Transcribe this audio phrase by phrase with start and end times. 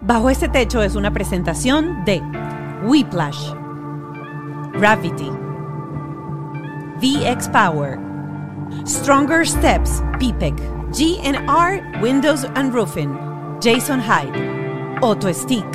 [0.00, 2.22] Bajo este techo es una presentación de
[2.84, 3.52] Whiplash,
[4.74, 5.30] Gravity,
[7.00, 7.98] VX Power,
[8.86, 10.54] Stronger Steps, PPEC,
[10.92, 13.12] GNR Windows and Roofing,
[13.60, 15.66] Jason Hyde, Auto Stick,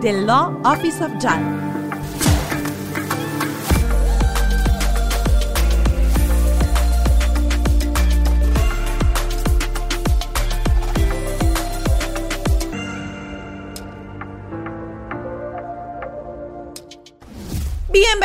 [0.00, 1.73] The Law Office of JAL.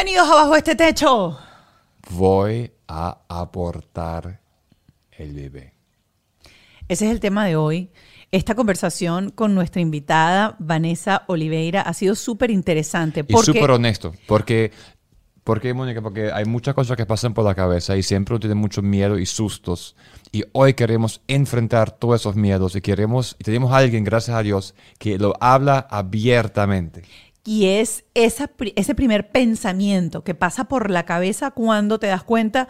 [0.01, 1.37] Bienvenidos a Bajo este techo.
[2.11, 4.39] Voy a aportar
[5.11, 5.73] el bebé.
[6.87, 7.89] Ese es el tema de hoy.
[8.31, 13.25] Esta conversación con nuestra invitada Vanessa Oliveira ha sido súper interesante.
[13.27, 14.71] Y súper honesto, porque,
[15.43, 18.55] porque, Mónica, porque hay muchas cosas que pasan por la cabeza y siempre uno tiene
[18.55, 19.97] mucho miedo y sustos.
[20.31, 24.43] Y hoy queremos enfrentar todos esos miedos y queremos, y tenemos a alguien, gracias a
[24.43, 27.03] Dios, que lo habla abiertamente.
[27.45, 32.67] Y es esa, ese primer pensamiento que pasa por la cabeza cuando te das cuenta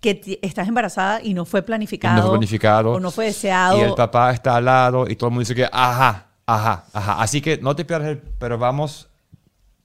[0.00, 2.16] que estás embarazada y no fue planificado.
[2.16, 2.92] no fue planificado.
[2.92, 3.78] O no fue deseado.
[3.78, 7.20] Y el papá está al lado y todo el mundo dice que, ajá, ajá, ajá.
[7.20, 9.10] Así que no te pierdas, el, pero vamos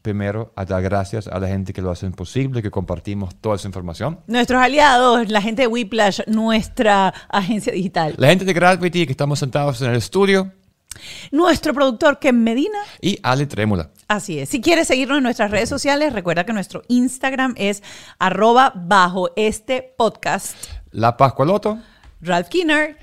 [0.05, 3.67] primero a dar gracias a la gente que lo hacen posible, que compartimos toda esa
[3.67, 4.19] información.
[4.27, 8.13] Nuestros aliados, la gente de Whiplash, nuestra agencia digital.
[8.17, 10.51] La gente de Gravity, que estamos sentados en el estudio.
[11.31, 12.77] Nuestro productor Ken Medina.
[13.01, 13.89] Y Ale Trémula.
[14.07, 14.49] Así es.
[14.49, 17.81] Si quieres seguirnos en nuestras redes sociales, recuerda que nuestro Instagram es
[18.19, 20.55] arroba bajo este podcast.
[20.91, 21.79] La Pascualoto.
[22.21, 22.97] Ralph Kinner.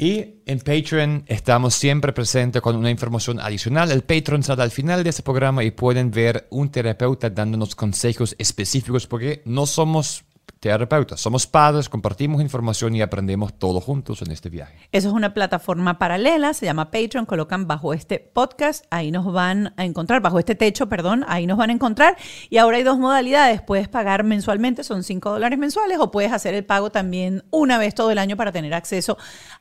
[0.00, 3.90] Y en Patreon estamos siempre presentes con una información adicional.
[3.90, 8.36] El Patreon sale al final de este programa y pueden ver un terapeuta dándonos consejos
[8.38, 10.24] específicos porque no somos
[10.60, 11.20] terapeutas.
[11.20, 14.88] Somos padres, compartimos información y aprendemos todos juntos en este viaje.
[14.92, 19.72] Eso es una plataforma paralela, se llama Patreon, colocan bajo este podcast, ahí nos van
[19.76, 22.16] a encontrar, bajo este techo, perdón, ahí nos van a encontrar.
[22.50, 26.54] Y ahora hay dos modalidades, puedes pagar mensualmente, son 5 dólares mensuales, o puedes hacer
[26.54, 29.16] el pago también una vez todo el año para tener acceso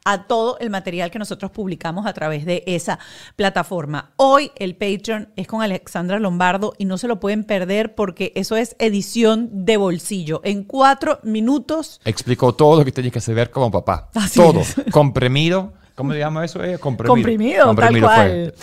[0.06, 3.00] a todo el material que nosotros publicamos a través de esa
[3.35, 4.14] plataforma.
[4.18, 8.56] Hoy el Patreon es con Alexandra Lombardo y no se lo pueden perder porque eso
[8.56, 10.41] es edición de bolsillo.
[10.44, 10.64] En
[11.24, 12.00] minutos.
[12.06, 14.09] Explicó todo lo que tenías que saber como papá.
[14.36, 14.62] todo.
[14.92, 15.74] Comprimido.
[15.96, 16.64] ¿Cómo se llama eso?
[16.64, 17.66] Eh, comprimido.
[17.66, 18.53] Comprimido, tal cual.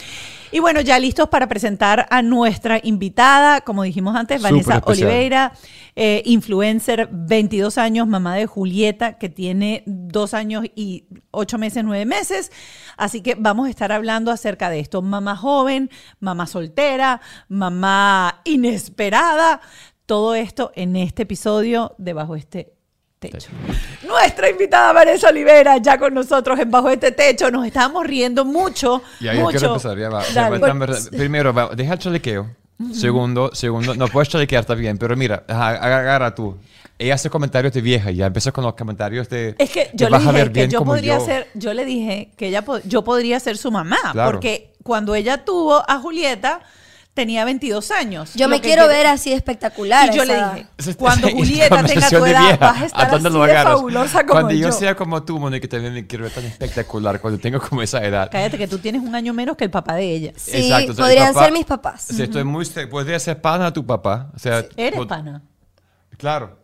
[0.54, 5.52] Y bueno, ya listos para presentar a nuestra invitada, como dijimos antes, Vanessa Oliveira,
[5.96, 12.06] eh, influencer, 22 años, mamá de Julieta, que tiene dos años y ocho meses, nueve
[12.06, 12.52] meses.
[12.96, 15.02] Así que vamos a estar hablando acerca de esto.
[15.02, 15.90] Mamá joven,
[16.20, 19.60] mamá soltera, mamá inesperada.
[20.06, 22.74] Todo esto en este episodio de Bajo este
[23.18, 23.48] Techo.
[24.06, 27.50] Nuestra invitada Vanessa Olivera, ya con nosotros en Bajo este Techo.
[27.50, 29.02] Nos estábamos riendo mucho.
[29.18, 29.58] Y ahí mucho.
[29.58, 29.96] quiero empezar.
[29.98, 30.22] Ya va.
[31.10, 32.50] Primero, deja el chalequeo.
[32.92, 36.58] Segundo, segundo, no puedes chalequear, está bien, pero mira, agarra tú.
[36.98, 39.54] Ella hace comentarios de vieja y ya empieza con los comentarios de.
[39.58, 43.04] Es que yo le dije que yo podría ser, yo le dije que ella, yo
[43.04, 46.60] podría ser su mamá, porque cuando ella tuvo a Julieta
[47.14, 48.34] tenía 22 años.
[48.34, 50.10] Yo me quiero ver así espectacular.
[50.12, 54.20] Y yo le dije, cuando Julieta tenga tu edad, vas a estar así de fabulosa
[54.26, 57.60] como Cuando yo, sea como tú, Mónica, también me quiero ver tan espectacular cuando tengo
[57.60, 58.28] como esa edad.
[58.30, 60.32] Cállate que tú tienes un año menos que el papá de ella.
[60.36, 62.02] Sí, Exacto, podrían ser mis papás.
[62.02, 64.30] Sí, estoy muy, podría ser pana tu papá.
[64.34, 65.42] O sea, ¿Eres pana?
[66.18, 66.63] Claro.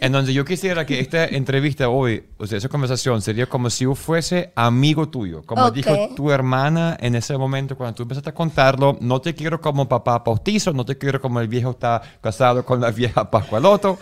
[0.00, 3.94] Entonces yo quisiera que esta entrevista hoy, o sea, esa conversación sería como si yo
[3.94, 8.96] fuese amigo tuyo, como dijo tu hermana en ese momento cuando tú empezaste a contarlo,
[9.00, 12.80] no te quiero como papá bautizo, no te quiero como el viejo está casado con
[12.80, 13.98] la vieja Pascualoto,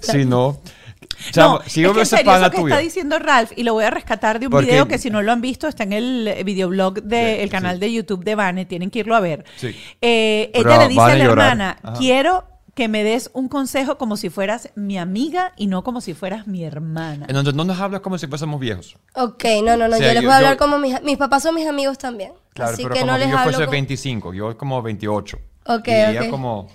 [0.00, 0.60] sino...
[1.36, 3.90] no, si yo es que en serio, que está diciendo Ralph, y lo voy a
[3.90, 7.48] rescatar de un video que si no lo han visto está en el videoblog del
[7.50, 9.44] canal de YouTube de Vane, tienen que irlo a ver.
[10.00, 14.30] Eh, ella le dice a la hermana, quiero que me des un consejo como si
[14.30, 17.26] fueras mi amiga y no como si fueras mi hermana.
[17.28, 18.96] Entonces no nos hablas como si fuésemos viejos.
[19.14, 19.98] Ok, no, no, no.
[19.98, 22.32] yo les voy a hablar como mis, mis papás son mis amigos también.
[22.54, 25.38] Claro, así pero que como no les yo fuese 25, yo como 28.
[25.66, 26.68] Ok, y ella como...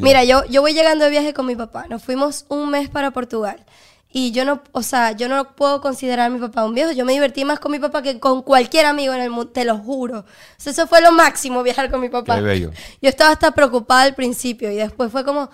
[0.00, 1.86] Mira, yo, yo voy llegando de viaje con mi papá.
[1.88, 3.64] Nos fuimos un mes para Portugal.
[4.12, 6.90] Y yo no, o sea, yo no puedo considerar a mi papá un viejo.
[6.90, 9.64] Yo me divertí más con mi papá que con cualquier amigo en el mundo, te
[9.64, 10.24] lo juro.
[10.64, 12.36] eso fue lo máximo, viajar con mi papá.
[12.36, 12.70] Qué bello.
[13.00, 15.48] Yo estaba hasta preocupada al principio y después fue como,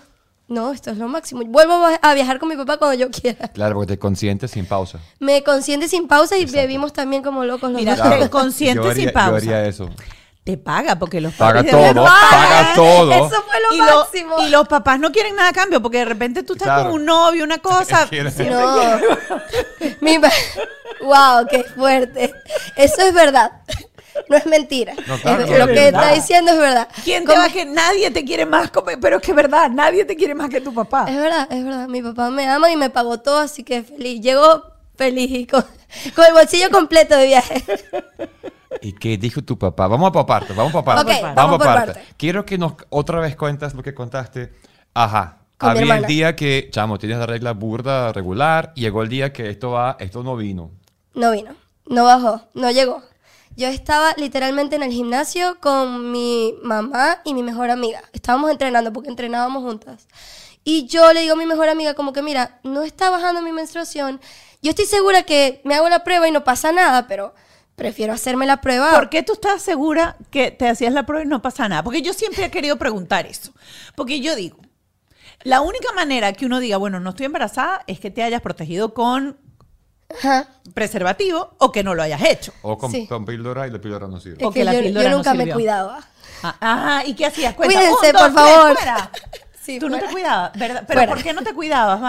[0.49, 1.43] no, esto es lo máximo.
[1.45, 3.49] Vuelvo a viajar con mi papá cuando yo quiera.
[3.49, 5.01] Claro, porque te consientes sin pausa.
[5.19, 9.31] Me consiente sin pausa y bebimos también como locos los Mira, te consientes sin pausa.
[9.31, 9.91] Yo haría eso
[10.47, 13.13] te paga porque los paga todo, paga todo.
[13.13, 14.39] Eso fue lo y máximo.
[14.43, 17.05] y los papás no quieren nada a cambio porque de repente tú estás con un
[17.05, 18.09] novio, una cosa.
[18.49, 19.01] no.
[20.01, 22.33] Mi wow, qué fuerte.
[22.77, 23.51] Eso es verdad.
[24.29, 24.95] No es mentira.
[24.95, 26.89] lo que está diciendo es verdad.
[27.03, 28.71] ¿Quién te va que nadie te quiere más?
[29.01, 31.07] Pero es que es verdad, nadie te quiere más que tu papá.
[31.09, 31.89] Es verdad, es verdad.
[31.89, 34.21] Mi papá me ama y me pagó todo, así que feliz.
[34.21, 34.63] Llegó
[34.97, 35.65] feliz con,
[36.15, 37.65] con el bolsillo completo de viaje.
[38.83, 39.87] ¿Y qué dijo tu papá?
[39.87, 40.85] Vamos a por vamos a por
[41.35, 42.03] vamos, por parte.
[42.17, 44.53] Quiero que nos otra vez cuentas lo que contaste.
[44.95, 45.39] Ajá.
[45.59, 49.49] Había el día que, chamo, tienes la regla burda regular, y llegó el día que
[49.49, 50.71] esto va, esto no vino.
[51.15, 51.55] No vino,
[51.87, 53.03] no bajó, no llegó.
[53.57, 58.03] Yo estaba literalmente en el gimnasio con mi mamá y mi mejor amiga.
[58.13, 60.09] Estábamos entrenando porque entrenábamos juntas.
[60.63, 63.53] Y yo le digo a mi mejor amiga como que, mira, no está bajando mi
[63.53, 64.21] menstruación.
[64.61, 67.35] Yo estoy segura que me hago la prueba y no pasa nada, pero
[67.77, 68.93] prefiero hacerme la prueba.
[68.95, 71.85] ¿Por qué tú estás segura que te hacías la prueba y no pasa nada?
[71.85, 73.53] Porque yo siempre he querido preguntar eso.
[73.95, 74.59] Porque yo digo,
[75.43, 78.95] la única manera que uno diga, bueno, no estoy embarazada, es que te hayas protegido
[78.95, 79.39] con
[80.75, 82.53] preservativo o que no lo hayas hecho.
[82.63, 84.45] O con, píldora y la píldora no sirve.
[84.45, 86.01] o que, la yo, yo nunca me cuidaba.
[86.43, 87.55] Ah, ajá, ¿y qué hacías?
[87.55, 88.77] Cuídense, por favor.
[89.81, 90.85] Tú no te cuidabas, ¿verdad?
[90.87, 92.01] ¿Pero por qué no te cuidabas,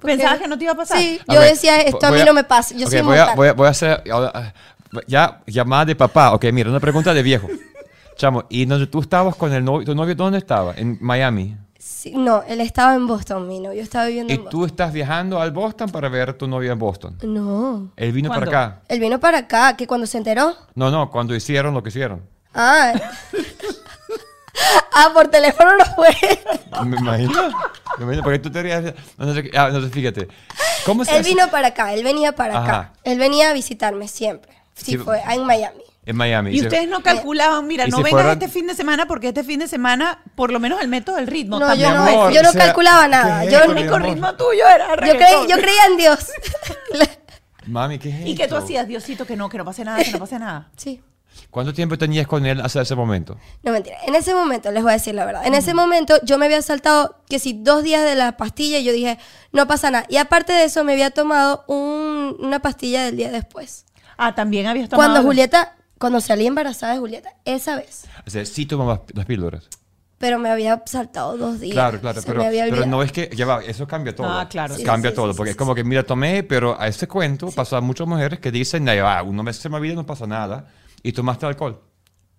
[0.00, 0.98] ¿Pensabas que no te iba a pasar?
[0.98, 2.74] Sí, yo decía, esto a, mí no me pasa.
[2.74, 4.02] Yo soy voy, a, voy, a, voy a hacer
[5.06, 6.32] ya llamada de papá.
[6.32, 7.48] Ok, mira, una pregunta de viejo.
[8.16, 9.86] Chamo, ¿y donde tú estabas con el novio?
[9.86, 10.74] ¿Tu novio dónde estaba?
[10.76, 11.56] ¿En Miami?
[11.78, 14.48] Sí, no, él estaba en Boston, mi novio estaba viviendo en Boston.
[14.48, 17.16] ¿Y tú estás viajando al Boston para ver a tu novio en Boston?
[17.22, 17.92] No.
[17.96, 18.80] ¿Él vino para acá?
[18.88, 20.54] Él vino para acá, que cuando se enteró.
[20.74, 22.22] No, no, cuando hicieron lo que hicieron.
[22.52, 22.92] Ah.
[24.92, 26.08] ah, por teléfono no fue.
[26.84, 27.32] Me imagino.
[27.98, 28.94] Me imagino, porque tú te rías.
[29.16, 30.28] No, sé, ah, no sé, fíjate.
[30.84, 32.92] ¿Cómo se Él vino para acá, él venía para acá.
[33.04, 34.52] Él venía a visitarme siempre.
[34.74, 36.56] Sí, sí fue en Miami en Miami.
[36.56, 39.68] Y ustedes no calculaban, mira, no vengas este fin de semana porque este fin de
[39.68, 41.58] semana, por lo menos el método del ritmo.
[41.58, 43.44] No, yo no, yo no calculaba nada.
[43.44, 46.30] Yo el único ritmo tuyo era yo, creí, yo creía en Dios.
[47.66, 50.10] Mami, ¿qué es ¿Y qué tú hacías, Diosito, que no, que no pase nada, que
[50.10, 50.70] no pase nada?
[50.78, 51.02] Sí.
[51.50, 53.36] ¿Cuánto tiempo tenías con él hasta ese momento?
[53.62, 53.96] No, mentira.
[54.06, 55.46] En ese momento, les voy a decir la verdad.
[55.46, 58.84] En ese momento yo me había saltado que si dos días de la pastilla y
[58.84, 59.18] yo dije,
[59.52, 60.06] no pasa nada.
[60.08, 63.86] Y aparte de eso, me había tomado una pastilla del día después.
[64.16, 65.10] Ah, también habías tomado.
[65.10, 68.06] Cuando Julieta cuando salí embarazada de Julieta, esa vez.
[68.26, 69.68] O sea, sí tomabas las píldoras.
[70.18, 71.74] Pero me había saltado dos días.
[71.74, 74.28] Claro, claro, pero, pero, no es que, ya va, eso cambia todo.
[74.28, 74.74] Ah, claro.
[74.84, 78.40] cambia todo, porque es como que, mira, tomé, pero a ese cuento pasan muchas mujeres
[78.40, 80.66] que dicen, ya va, uno mes se me olvida, no pasa nada,
[81.08, 81.80] y tomaste alcohol.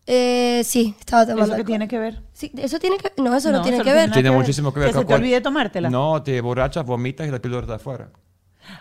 [0.06, 1.54] Eh, sí, estaba tomando.
[1.54, 2.22] ¿Eso qué tiene que ver?
[2.34, 4.12] Sí, eso tiene que No, eso no, tiene que ver.
[4.12, 4.90] Tiene muchísimo que ver.
[4.90, 5.90] Que se te olvide tomártela.
[5.90, 8.12] No, te borrachas, vomitas y la píldora está afuera.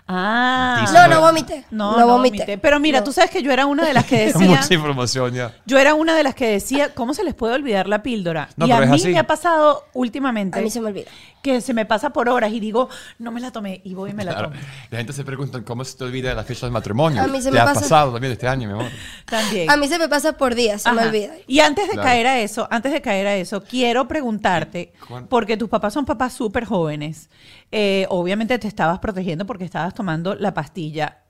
[0.06, 1.64] Ah, no, no vomité.
[1.70, 2.58] No, no, vomité.
[2.58, 4.46] Pero mira, tú sabes que yo era una de las que decía.
[4.46, 5.55] Mucha información ya.
[5.64, 8.50] Yo era una de las que decía, ¿cómo se les puede olvidar la píldora?
[8.58, 10.58] y a mí me ha pasado últimamente.
[10.58, 11.11] A mí se me olvida.
[11.49, 14.12] Que se me pasa por horas y digo, no me la tomé y voy y
[14.12, 14.55] me la tomo.
[14.91, 17.23] La gente se pregunta, ¿cómo se te olvida la fecha del matrimonio?
[17.23, 18.91] A mí se me ha pasado también este año, mi amor.
[19.25, 19.71] También.
[19.71, 21.33] A mí se me pasa por días, se me olvida.
[21.47, 24.93] Y antes de caer a eso, antes de caer a eso, quiero preguntarte,
[25.31, 27.31] porque tus papás son papás súper jóvenes.
[27.73, 31.23] Eh, obviamente te estabas protegiendo porque estabas tomando la pastilla.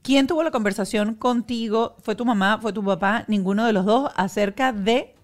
[0.00, 1.96] ¿Quién tuvo la conversación contigo?
[2.02, 2.58] ¿Fue tu mamá?
[2.62, 3.24] ¿Fue tu papá?
[3.28, 5.15] Ninguno de los dos acerca de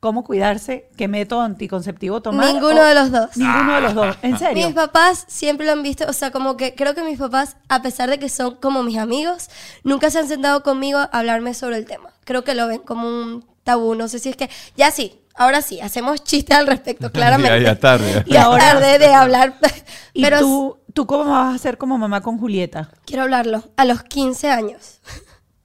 [0.00, 2.52] cómo cuidarse, qué método anticonceptivo tomar.
[2.52, 3.36] Ninguno de los dos.
[3.36, 4.66] Ninguno de los dos, en serio.
[4.66, 7.82] Mis papás siempre lo han visto, o sea, como que creo que mis papás, a
[7.82, 9.50] pesar de que son como mis amigos,
[9.84, 12.10] nunca se han sentado conmigo a hablarme sobre el tema.
[12.24, 15.60] Creo que lo ven como un tabú, no sé si es que, ya sí, ahora
[15.60, 17.62] sí, hacemos chistes al respecto, claramente.
[17.62, 18.24] ya, tarde.
[18.26, 19.58] Y ahora tarde de hablar.
[20.14, 22.90] ¿Y pero tú, tú cómo vas a hacer como mamá con Julieta?
[23.04, 25.00] Quiero hablarlo a los 15 años.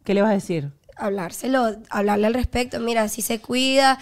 [0.04, 0.72] ¿Qué le vas a decir?
[0.98, 2.80] Hablárselo, hablarle al respecto.
[2.80, 4.00] Mira, si se cuida,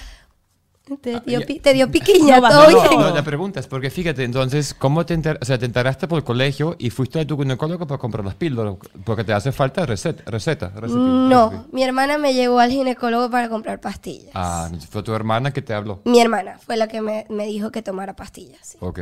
[1.02, 4.26] te dio, ah, te dio piquiña no, todo no, no, la pregunta es porque fíjate,
[4.26, 7.88] entonces, ¿cómo te, o sea, te enteraste por el colegio y fuiste a tu ginecólogo
[7.88, 8.76] para comprar las píldoras?
[9.06, 10.24] Porque te hace falta receta.
[10.30, 14.32] receta, no, mi hermana me llevó al ginecólogo para comprar pastillas.
[14.34, 16.02] Ah, fue tu hermana que te habló.
[16.04, 18.60] Mi hermana fue la que me, me dijo que tomara pastillas.
[18.68, 18.78] Sí.
[18.82, 19.00] Ok.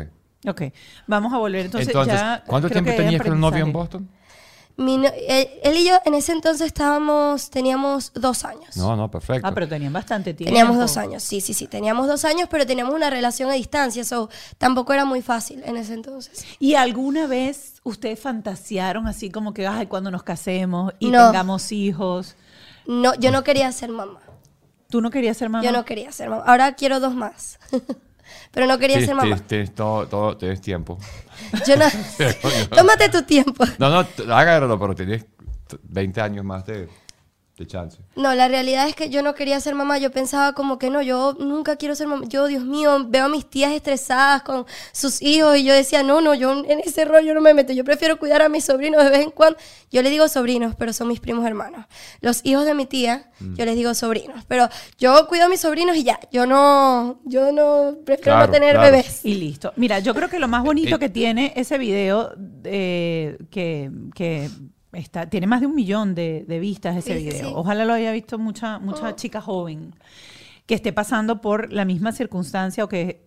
[0.48, 0.64] Ok,
[1.06, 4.10] vamos a volver entonces, entonces ya ¿Cuánto tiempo tenías con el novio en Boston?
[4.90, 8.76] Él, y yo en ese entonces estábamos, teníamos dos años.
[8.78, 9.48] No, no, perfecto.
[9.48, 10.50] Ah, pero tenían bastante tiempo.
[10.50, 11.68] Teníamos dos años, sí, sí, sí.
[11.68, 15.78] Teníamos dos años, pero teníamos una relación a distancia, eso tampoco era muy fácil en
[15.78, 16.46] ese entonces.
[16.60, 22.36] ¿Y alguna vez ustedes fantasearon así como que, ay, cuando nos casemos y tengamos hijos?
[22.88, 24.20] No, yo no quería ser mamá.
[24.90, 25.64] ¿Tú no querías ser mamá?
[25.64, 26.44] Yo no quería ser mamá.
[26.46, 27.60] Ahora quiero dos más.
[28.52, 29.38] pero no quería ser mamá.
[29.48, 30.98] Tienes, todo, todo, tienes tiempo.
[31.68, 31.86] Yo no,
[32.76, 33.66] tómate tu tiempo.
[33.80, 35.26] No, no, hágalo, pero tienes
[35.84, 36.90] 20 años más de,
[37.68, 37.98] chance.
[38.16, 39.98] No, la realidad es que yo no quería ser mamá.
[39.98, 42.26] Yo pensaba como que no, yo nunca quiero ser mamá.
[42.28, 46.22] Yo, Dios mío, veo a mis tías estresadas con sus hijos y yo decía, no,
[46.22, 47.74] no, yo en ese rollo no me meto.
[47.74, 49.58] Yo prefiero cuidar a mis sobrinos de vez en cuando.
[49.92, 51.86] Yo le digo sobrinos, pero son mis primos hermanos.
[52.22, 53.56] Los hijos de mi tía, mm.
[53.56, 54.44] yo les digo sobrinos.
[54.48, 56.20] Pero yo cuido a mis sobrinos y ya.
[56.32, 59.26] Yo no, yo no prefiero no tener bebés.
[59.26, 59.74] Y listo.
[59.76, 64.50] Mira, yo creo que lo más bonito que tiene ese video eh, que, que
[64.94, 67.56] Está, tiene más de un millón de, vistas ese video.
[67.56, 69.12] Ojalá lo haya visto mucha, mucha oh.
[69.12, 69.94] chica joven
[70.66, 73.26] que esté pasando por la misma circunstancia o que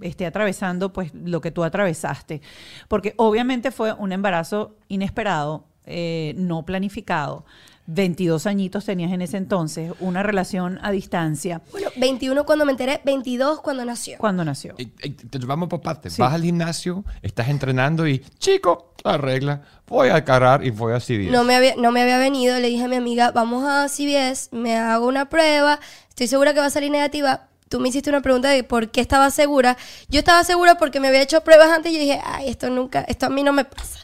[0.00, 2.42] esté atravesando pues lo que tú atravesaste.
[2.88, 7.44] Porque obviamente fue un embarazo inesperado, eh, no planificado.
[7.86, 11.60] 22 añitos tenías en ese entonces, una relación a distancia.
[11.70, 14.18] Bueno, 21 cuando me enteré, 22 cuando nació.
[14.18, 14.74] Cuando nació.
[15.46, 16.16] vamos por partes.
[16.16, 21.00] Vas al gimnasio, estás entrenando y, chico, la regla, voy a cargar y voy a
[21.00, 21.30] CBS.
[21.30, 24.48] No me, había, no me había venido, le dije a mi amiga, vamos a CBS,
[24.52, 27.48] me hago una prueba, estoy segura que va a salir negativa.
[27.68, 29.76] Tú me hiciste una pregunta de por qué estaba segura.
[30.08, 33.00] Yo estaba segura porque me había hecho pruebas antes y yo dije, ay, esto nunca,
[33.02, 34.00] esto a mí no me pasa.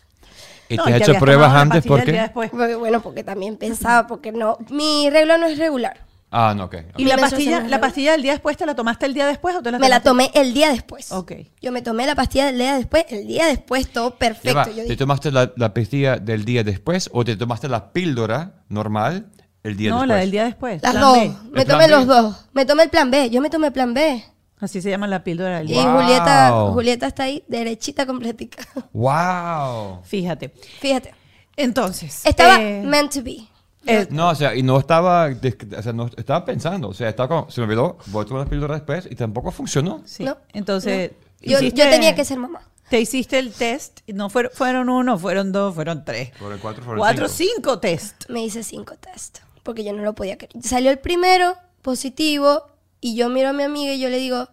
[0.71, 1.85] ¿Y te has hecho pruebas antes?
[1.85, 2.31] ¿Por qué?
[2.79, 6.07] Bueno, porque también pensaba, porque no, mi regla no es regular.
[6.33, 6.77] Ah, no, ok.
[6.97, 9.62] ¿Y la pastilla, la pastilla del día después te la tomaste el día después o
[9.62, 11.11] te la Me la tomé el día después.
[11.11, 11.33] Ok.
[11.61, 14.71] Yo me tomé la pastilla del día después, el día después todo perfecto.
[14.87, 19.27] ¿Te tomaste la, pastilla del día después o te tomaste la píldora normal
[19.65, 20.07] el día después?
[20.09, 20.81] No, la del día después.
[20.83, 21.19] Las dos.
[21.50, 22.47] Me tomé los dos.
[22.53, 23.29] Me tomé el plan B.
[23.31, 24.25] Yo me tomé el plan B.
[24.61, 25.83] Así se llama la píldora del día.
[25.83, 28.67] Y Julieta, Julieta está ahí derechita, completica.
[28.93, 30.02] ¡Wow!
[30.05, 30.50] Fíjate.
[30.81, 31.14] Fíjate.
[31.57, 32.25] Entonces.
[32.25, 33.49] Estaba eh, meant to be.
[33.87, 37.29] Eh, no, o sea, y no estaba, o sea, no estaba pensando, o sea, estaba
[37.29, 40.02] como, se me olvidó, voy a tomar la píldora después y tampoco funcionó.
[40.05, 40.26] Sí.
[40.52, 42.61] Entonces, Yo, tenía que ser mamá.
[42.90, 46.33] Te hiciste el test, no fueron, fueron uno, fueron dos, fueron tres.
[46.37, 47.79] Fueron cuatro, fueron cuatro, cinco.
[47.79, 48.29] test.
[48.29, 50.62] Me hice cinco test, porque yo no lo podía creer.
[50.62, 52.64] Salió el primero, positivo,
[53.00, 54.49] y yo miro a mi amiga y yo le digo,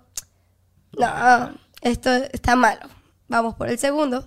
[0.98, 2.88] no, esto está malo,
[3.28, 4.26] vamos por el segundo.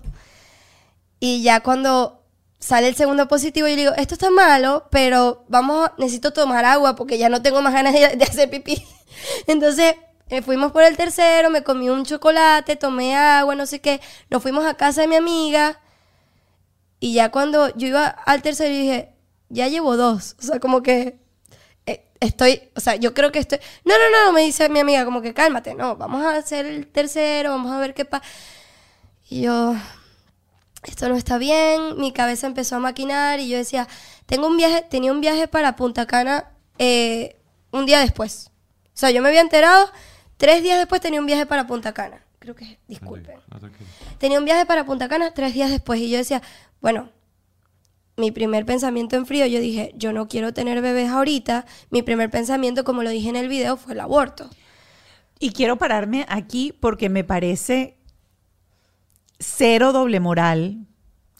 [1.19, 2.23] Y ya cuando
[2.59, 7.17] sale el segundo positivo yo digo, esto está malo, pero vamos, necesito tomar agua porque
[7.17, 8.83] ya no tengo más ganas de, hacer pipí.
[9.47, 9.95] Entonces
[10.29, 13.99] eh, fuimos por el tercero, me comí un chocolate, tomé agua, no sé qué,
[14.29, 15.79] nos fuimos a casa de mi amiga
[16.99, 19.13] y ya cuando yo iba al tercero dije,
[19.49, 21.19] ya llevo dos, o sea, como que
[22.21, 25.21] estoy, o sea, yo creo que estoy, no, no, no, me dice mi amiga, como
[25.21, 28.23] que cálmate, no, vamos a hacer el tercero, vamos a ver qué pasa.
[29.27, 29.75] Y yo,
[30.83, 33.87] esto no está bien, mi cabeza empezó a maquinar y yo decía,
[34.27, 38.51] tengo un viaje, tenía un viaje para Punta Cana eh, un día después.
[38.93, 39.91] O sea, yo me había enterado,
[40.37, 42.23] tres días después tenía un viaje para Punta Cana.
[42.37, 43.39] Creo que, disculpen.
[44.19, 46.41] tenía un viaje para Punta Cana tres días después y yo decía,
[46.81, 47.09] bueno,
[48.17, 51.65] mi primer pensamiento en frío, yo dije, yo no quiero tener bebés ahorita.
[51.89, 54.49] Mi primer pensamiento, como lo dije en el video, fue el aborto.
[55.39, 57.97] Y quiero pararme aquí porque me parece
[59.39, 60.85] cero doble moral,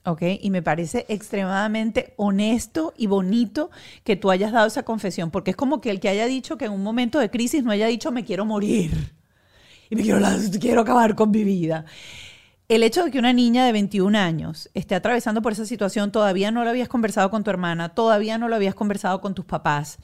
[0.06, 0.24] ¿ok?
[0.42, 3.70] Y me parece extremadamente honesto y bonito
[4.04, 6.66] que tú hayas dado esa confesión, porque es como que el que haya dicho que
[6.66, 9.14] en un momento de crisis no haya dicho me quiero morir
[9.92, 10.20] y me quiero,
[10.60, 11.86] quiero acabar con mi vida.
[12.72, 16.52] El hecho de que una niña de 21 años esté atravesando por esa situación, todavía
[16.52, 19.98] no lo habías conversado con tu hermana, todavía no lo habías conversado con tus papás.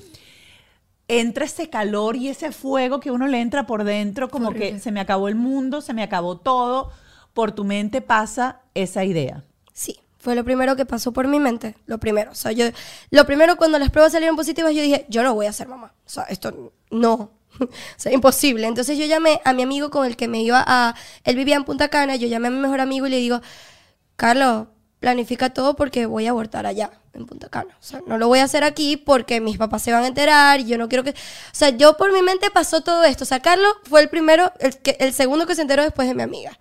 [1.07, 4.91] Entra ese calor y ese fuego que uno le entra por dentro, como que se
[4.91, 6.91] me acabó el mundo, se me acabó todo
[7.33, 9.45] por tu mente pasa esa idea.
[9.71, 12.31] Sí, fue lo primero que pasó por mi mente, lo primero.
[12.31, 12.65] O sea, yo,
[13.11, 15.93] lo primero cuando las pruebas salieron positivas, yo dije, yo no voy a ser mamá.
[16.05, 18.67] O sea, esto no, o sea, imposible.
[18.67, 21.63] Entonces yo llamé a mi amigo con el que me iba a, él vivía en
[21.63, 23.41] Punta Cana, yo llamé a mi mejor amigo y le digo,
[24.15, 24.67] Carlos,
[24.99, 27.77] planifica todo porque voy a abortar allá, en Punta Cana.
[27.79, 30.59] O sea, no lo voy a hacer aquí porque mis papás se van a enterar
[30.59, 31.11] y yo no quiero que...
[31.11, 31.13] O
[31.51, 33.23] sea, yo por mi mente pasó todo esto.
[33.23, 36.15] O sea, Carlos fue el primero, el, que, el segundo que se enteró después de
[36.15, 36.57] mi amiga.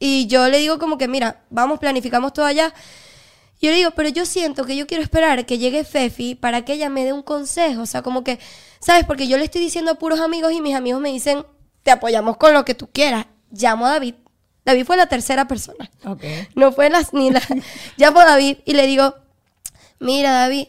[0.00, 2.72] Y yo le digo como que, mira, vamos, planificamos todo allá.
[3.60, 6.74] Yo le digo, pero yo siento que yo quiero esperar que llegue Fefi para que
[6.74, 7.82] ella me dé un consejo.
[7.82, 8.38] O sea, como que,
[8.78, 9.04] ¿sabes?
[9.04, 11.44] Porque yo le estoy diciendo a puros amigos y mis amigos me dicen,
[11.82, 13.26] te apoyamos con lo que tú quieras.
[13.50, 14.14] Llamo a David.
[14.64, 15.90] David fue la tercera persona.
[16.04, 16.46] Okay.
[16.54, 17.42] No fue las, ni la...
[17.96, 19.14] Llamo a David y le digo,
[19.98, 20.68] mira, David.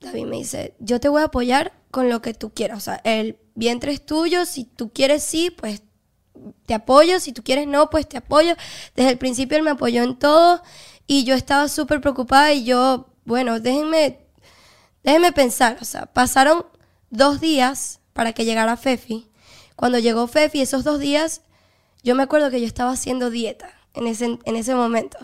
[0.00, 2.78] David me dice, yo te voy a apoyar con lo que tú quieras.
[2.78, 4.44] O sea, el vientre es tuyo.
[4.44, 5.82] Si tú quieres sí, pues
[6.66, 8.56] te apoyo, si tú quieres no, pues te apoyo.
[8.96, 10.62] Desde el principio él me apoyó en todo
[11.06, 14.18] y yo estaba súper preocupada y yo, bueno, déjenme,
[15.02, 16.66] déjenme pensar, o sea, pasaron
[17.10, 19.28] dos días para que llegara Fefi.
[19.76, 21.42] Cuando llegó Fefi, esos dos días,
[22.02, 25.18] yo me acuerdo que yo estaba haciendo dieta en ese, en ese momento.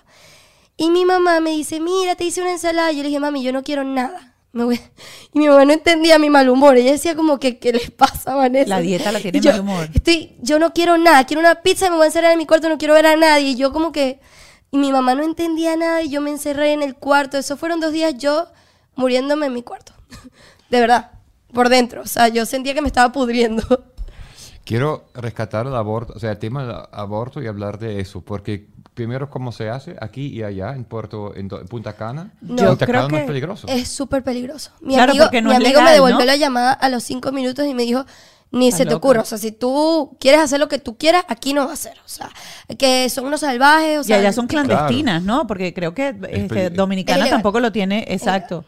[0.77, 2.93] Y mi mamá me dice, mira, te hice una ensalada.
[2.93, 4.35] Y yo le dije, mami, yo no quiero nada.
[5.35, 6.77] Y mi mamá no entendía mi mal humor.
[6.77, 8.69] Ella decía como que, ¿qué les pasa, Vanessa?
[8.69, 9.89] La dieta la tiene mal humor.
[9.95, 12.69] Estoy, yo no quiero nada, quiero una pizza me voy a encerrar en mi cuarto,
[12.69, 13.51] no quiero ver a nadie.
[13.51, 14.21] Y yo como que...
[14.73, 17.37] Y mi mamá no entendía nada y yo me encerré en el cuarto.
[17.37, 18.47] Eso fueron dos días yo
[18.97, 19.93] muriéndome en mi cuarto.
[20.71, 21.11] De verdad,
[21.53, 22.01] por dentro.
[22.01, 23.63] O sea, yo sentía que me estaba pudriendo.
[24.65, 28.69] Quiero rescatar el aborto, o sea, el tema del aborto y hablar de eso, porque
[28.95, 32.33] primero cómo se hace aquí y allá en Puerto en Punta Cana.
[32.41, 33.67] No, Punta Cana no es peligroso.
[33.67, 34.71] Es súper peligroso.
[34.81, 38.07] Mi amigo, mi amigo me devolvió la llamada a los cinco minutos y me dijo,
[38.53, 39.23] ni se te ocurra.
[39.23, 41.95] O sea, si tú quieres hacer lo que tú quieras, aquí no va a ser.
[42.05, 42.31] O sea,
[42.79, 43.99] que son unos salvajes.
[43.99, 45.47] O sea, y allá son clandestinas, ¿no?
[45.47, 48.05] Porque creo que este, Dominicana tampoco lo tiene.
[48.09, 48.65] Exacto.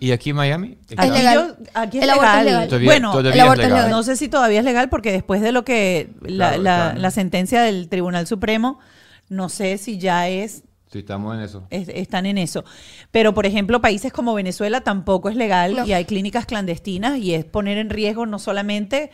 [0.00, 0.78] ¿Y aquí en Miami?
[0.96, 1.56] Aquí, legal.
[1.72, 2.48] aquí es el legal.
[2.48, 2.84] Es legal.
[2.84, 3.90] bueno, el aborto es legal.
[3.90, 7.88] No sé si todavía es legal porque después de lo que la, la sentencia del
[7.88, 8.80] Tribunal Supremo,
[9.28, 11.66] no sé si ya es Sí, estamos en eso.
[11.70, 12.64] están en eso.
[13.10, 17.44] Pero, por ejemplo, países como Venezuela tampoco es legal y hay clínicas clandestinas y es
[17.44, 19.10] poner en riesgo no solamente,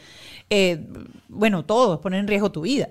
[0.51, 0.87] eh,
[1.29, 2.89] bueno, todo, es poner en riesgo tu vida.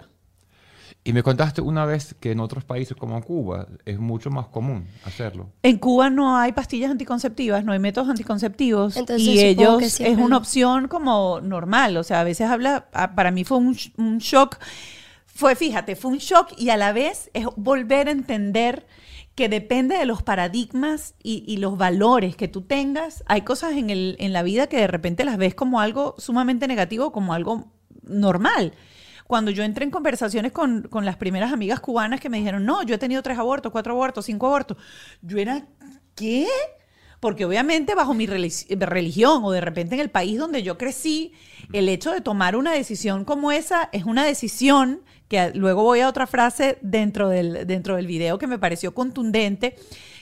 [1.06, 4.88] Y me contaste una vez que en otros países como Cuba es mucho más común
[5.04, 5.50] hacerlo.
[5.62, 10.88] En Cuba no hay pastillas anticonceptivas, no hay métodos anticonceptivos y ellos es una opción
[10.88, 11.98] como normal.
[11.98, 14.60] O sea, a veces habla, ah, para mí fue un, un shock
[15.34, 18.86] fue, fíjate, fue un shock y a la vez es volver a entender
[19.34, 23.24] que depende de los paradigmas y, los valores que tú tengas.
[23.26, 26.68] Hay cosas en, el, en la vida que de repente las ves como algo sumamente
[26.68, 27.72] negativo, como algo
[28.04, 28.74] normal.
[29.26, 32.84] Cuando yo entré en conversaciones con, con las primeras amigas cubanas que me dijeron, no,
[32.84, 34.78] yo he tenido tres abortos, cuatro abortos, cinco abortos,
[35.24, 35.66] yo era,
[36.14, 36.48] ¿qué?
[37.20, 41.34] Porque obviamente bajo mi religión o de repente en el país donde yo crecí,
[41.72, 45.02] el hecho de tomar una decisión como esa es una decisión
[45.34, 49.76] que luego voy a otra frase dentro del, dentro del video que me pareció contundente,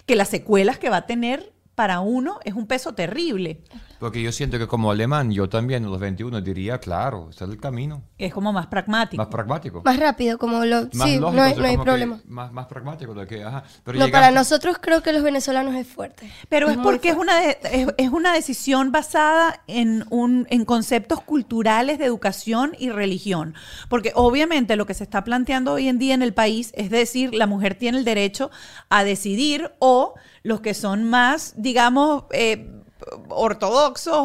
[0.06, 3.60] que las secuelas que va a tener para uno es un peso terrible.
[4.02, 7.52] Porque yo siento que como alemán, yo también en los 21 diría, claro, ese es
[7.52, 8.02] el camino.
[8.18, 9.22] Es como más pragmático.
[9.22, 9.84] Más pragmático.
[9.86, 10.86] Más rápido, como lo...
[10.92, 12.20] sí, no hay, problema.
[12.26, 13.14] Más, más pragmático.
[13.14, 16.32] De que, ajá, pero no, para nosotros creo que los venezolanos es fuerte.
[16.50, 22.06] Pero es, porque es una, es, una decisión basada en, un, en conceptos culturales de
[22.06, 23.54] educación y religión.
[23.88, 27.36] Porque obviamente lo que se está planteando hoy en día en el país es decir,
[27.36, 28.50] la mujer tiene el derecho
[28.90, 32.81] a decidir o los que son más, digamos, eh,
[33.30, 34.16] ortodoxos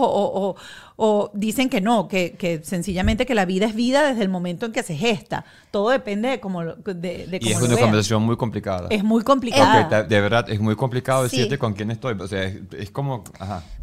[0.99, 4.73] o, dicen que no, que, sencillamente que la vida es vida desde el momento en
[4.73, 5.45] que se gesta.
[5.71, 8.89] Todo depende de cómo, de, Y es una conversación muy complicada.
[8.91, 10.03] Es muy complicada.
[10.03, 12.17] de verdad, es muy complicado decirte con quién estoy.
[12.19, 13.25] O sea, es, como...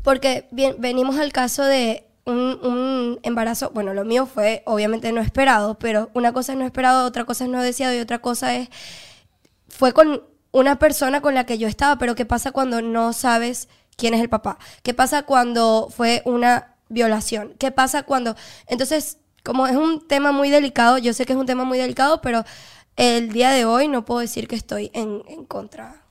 [0.03, 5.77] Porque bien, venimos al caso de un, embarazo, bueno, lo mío fue obviamente no esperado,
[5.77, 8.69] pero una cosa es no esperado, otra cosa es no deseado y otra cosa es,
[9.67, 13.67] fue con una persona con la que yo estaba, pero ¿qué pasa cuando no sabes
[13.97, 14.57] quién es el papá?
[14.83, 17.55] ¿Qué pasa cuando fue una violación?
[17.59, 18.35] ¿Qué pasa cuando...
[18.67, 22.21] Entonces, como es un tema muy delicado, yo sé que es un tema muy delicado,
[22.21, 22.43] pero
[22.95, 26.02] el día de hoy no puedo decir que estoy en, en contra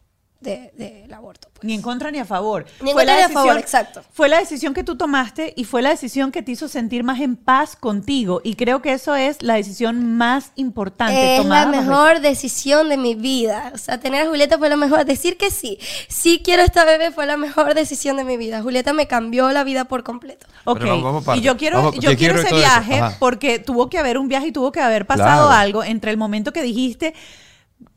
[0.43, 1.49] del aborto.
[1.53, 1.65] Pues.
[1.65, 2.67] Ni en contra ni a favor.
[2.81, 4.03] Ni en contra ni a favor, exacto.
[4.13, 7.21] Fue la decisión que tú tomaste y fue la decisión que te hizo sentir más
[7.21, 8.41] en paz contigo.
[8.45, 11.37] Y creo que eso es la decisión más importante.
[11.37, 13.71] Es la mejor decisión de mi vida.
[13.75, 15.05] O sea, tener a Julieta fue lo mejor.
[15.05, 15.79] Decir que sí,
[16.09, 18.63] sí quiero esta bebé fue la mejor decisión de mi vida.
[18.63, 20.47] Julieta me cambió la vida por completo.
[20.65, 20.85] Ok.
[21.37, 24.73] y yo quiero, yo quiero, ese viaje porque tuvo que haber un viaje y tuvo
[24.73, 27.15] que haber pasado algo entre el momento que dijiste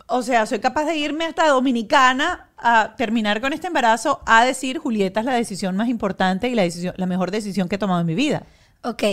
[0.08, 4.78] o sea, soy capaz de irme hasta Dominicana a terminar con este embarazo a decir,
[4.78, 8.02] Julieta es la decisión más importante y la, decisión, la mejor decisión que he tomado
[8.02, 8.44] en mi vida.
[8.84, 9.04] Ok.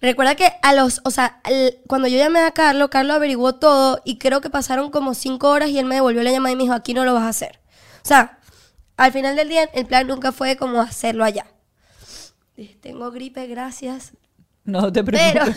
[0.00, 1.40] Recuerda que a los, o sea,
[1.86, 5.70] cuando yo llamé a Carlos, Carlos averiguó todo y creo que pasaron como cinco horas
[5.70, 7.58] y él me devolvió la llamada y me dijo, aquí no lo vas a hacer.
[8.02, 8.38] O sea,
[8.96, 11.46] al final del día el plan nunca fue como hacerlo allá.
[12.80, 14.12] Tengo gripe, gracias.
[14.66, 15.56] No te preocupes.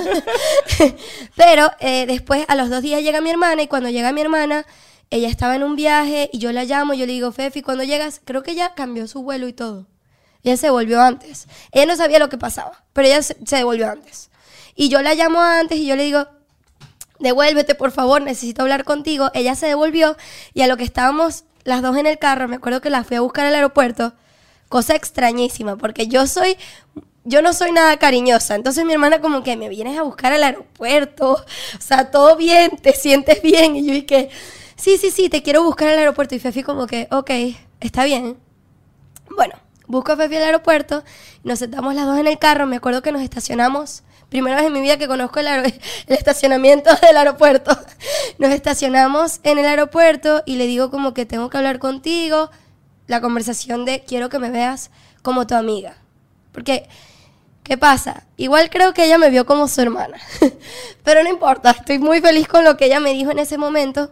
[0.78, 0.96] Pero,
[1.36, 4.66] pero eh, después, a los dos días llega mi hermana y cuando llega mi hermana,
[5.10, 8.22] ella estaba en un viaje y yo la llamo, yo le digo, Fefi, cuando llegas,
[8.24, 9.88] creo que ella cambió su vuelo y todo.
[10.44, 11.48] Ella se volvió antes.
[11.72, 14.30] Ella no sabía lo que pasaba, pero ella se, se devolvió antes.
[14.76, 16.28] Y yo la llamo antes y yo le digo,
[17.20, 19.32] devuélvete, por favor, necesito hablar contigo.
[19.34, 20.16] Ella se devolvió
[20.54, 23.18] y a lo que estábamos las dos en el carro, me acuerdo que la fui
[23.18, 24.14] a buscar al aeropuerto,
[24.70, 26.58] cosa extrañísima, porque yo soy
[27.24, 28.56] yo no soy nada cariñosa.
[28.56, 31.34] Entonces mi hermana como que me vienes a buscar al aeropuerto.
[31.78, 33.76] O sea, todo bien, te sientes bien.
[33.76, 34.30] Y yo dije,
[34.76, 36.36] sí, sí, sí, te quiero buscar al aeropuerto.
[36.36, 37.32] Y Fefi como que, ok,
[37.80, 38.38] está bien.
[39.36, 39.56] Bueno,
[39.88, 41.04] busco a Fefi al aeropuerto.
[41.44, 42.66] Nos sentamos las dos en el carro.
[42.66, 44.04] Me acuerdo que nos estacionamos.
[44.30, 45.74] Primera vez en mi vida que conozco el, el
[46.08, 47.78] estacionamiento del aeropuerto.
[48.38, 52.52] Nos estacionamos en el aeropuerto y le digo como que tengo que hablar contigo.
[53.08, 54.92] La conversación de quiero que me veas
[55.24, 55.98] como tu amiga.
[56.60, 56.90] Porque,
[57.64, 58.26] ¿qué pasa?
[58.36, 60.18] Igual creo que ella me vio como su hermana.
[61.06, 64.12] Pero no importa, estoy muy feliz con lo que ella me dijo en ese momento.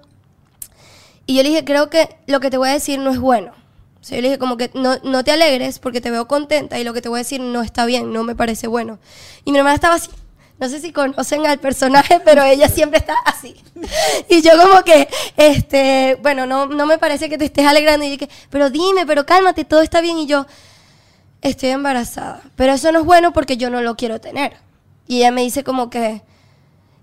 [1.26, 3.52] Y yo le dije, creo que lo que te voy a decir no es bueno.
[4.00, 6.80] O sea, yo le dije como que no, no te alegres porque te veo contenta
[6.80, 8.98] y lo que te voy a decir no está bien, no me parece bueno.
[9.44, 10.10] Y mi hermana estaba así,
[10.58, 13.56] no sé si conocen al personaje, pero ella siempre está así.
[14.30, 18.06] Y yo como que, este, bueno, no, no me parece que te estés alegrando.
[18.06, 20.18] Y dije, pero dime, pero cálmate, todo está bien.
[20.18, 20.46] Y yo,
[21.42, 22.42] estoy embarazada.
[22.56, 24.58] Pero eso no es bueno porque yo no lo quiero tener.
[25.08, 26.22] Y ella me dice como que,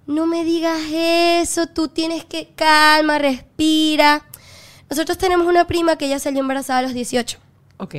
[0.07, 4.27] no me digas eso, tú tienes que calma, respira.
[4.91, 7.39] Nosotros tenemos una prima que ella salió embarazada a los 18.
[7.79, 7.95] Ok.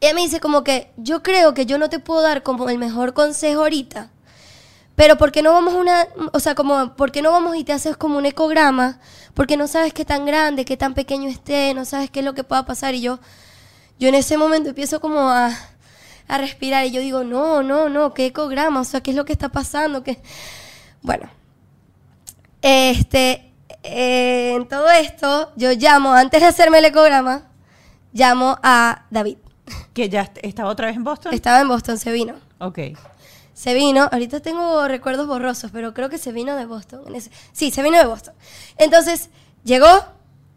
[0.00, 2.78] Ella me dice como que, yo creo que yo no te puedo dar como el
[2.78, 4.10] mejor consejo ahorita,
[4.96, 7.72] pero ¿por qué no vamos una, o sea, como, ¿por qué no vamos y te
[7.72, 9.00] haces como un ecograma?
[9.34, 12.34] Porque no sabes qué tan grande, qué tan pequeño esté, no sabes qué es lo
[12.34, 12.94] que pueda pasar.
[12.94, 13.18] Y yo,
[13.98, 15.50] yo en ese momento empiezo como a,
[16.28, 19.24] a respirar y yo digo, no, no, no, qué ecograma, o sea, qué es lo
[19.24, 20.20] que está pasando, que,
[21.02, 21.28] bueno,
[22.62, 27.48] este, eh, en todo esto, yo llamo, antes de hacerme el ecograma,
[28.12, 29.38] llamo a David.
[29.92, 31.32] ¿Que ya estaba otra vez en Boston?
[31.32, 32.34] Estaba en Boston, se vino.
[32.58, 32.78] Ok
[33.54, 37.04] se vino, ahorita tengo recuerdos borrosos, pero creo que se vino de Boston.
[37.52, 38.34] sí, se vino de Boston.
[38.76, 39.30] Entonces,
[39.62, 39.88] llegó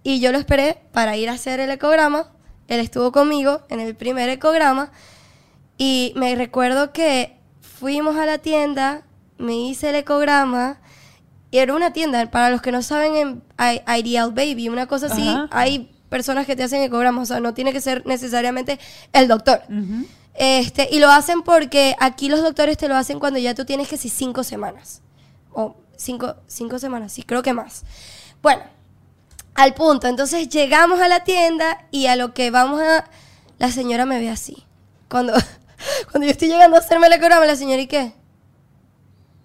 [0.04, 2.32] y yo lo esperé para ir a hacer el ecograma.
[2.68, 4.92] Él estuvo conmigo en el primer ecograma
[5.78, 9.04] y me recuerdo que fuimos a la tienda,
[9.38, 10.80] me hice el ecograma
[11.52, 13.44] y era una tienda, para los que no saben, en
[13.98, 17.72] Ideal Baby, una cosa así, hay personas que te hacen ecogramas, o sea, no tiene
[17.72, 18.80] que ser necesariamente
[19.14, 19.62] el doctor.
[20.34, 23.88] Este, y lo hacen porque aquí los doctores te lo hacen cuando ya tú tienes
[23.88, 25.02] que si cinco semanas.
[25.52, 27.84] O cinco, cinco semanas, sí, creo que más.
[28.42, 28.62] Bueno,
[29.56, 30.08] al punto.
[30.08, 33.06] Entonces llegamos a la tienda y a lo que vamos a...
[33.58, 34.66] La señora me ve así.
[35.10, 35.34] Cuando,
[36.12, 38.14] cuando yo estoy llegando a hacerme el ecograma, la señora, ¿y qué?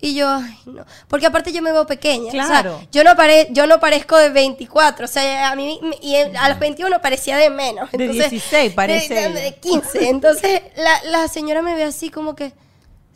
[0.04, 0.84] Y yo, ay, no.
[1.06, 2.32] Porque aparte yo me veo pequeña.
[2.32, 2.80] Claro.
[2.90, 5.04] yo, no pare, yo no parezco de 24.
[5.04, 7.88] O sea, a mí y a los 21 parecía de menos.
[7.92, 9.28] de 16 parece.
[9.28, 10.08] De, 15.
[10.08, 12.52] Entonces la, la, señora me ve así como que,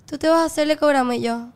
[0.06, 1.48] tú te vas a hacer el ecograma y yo.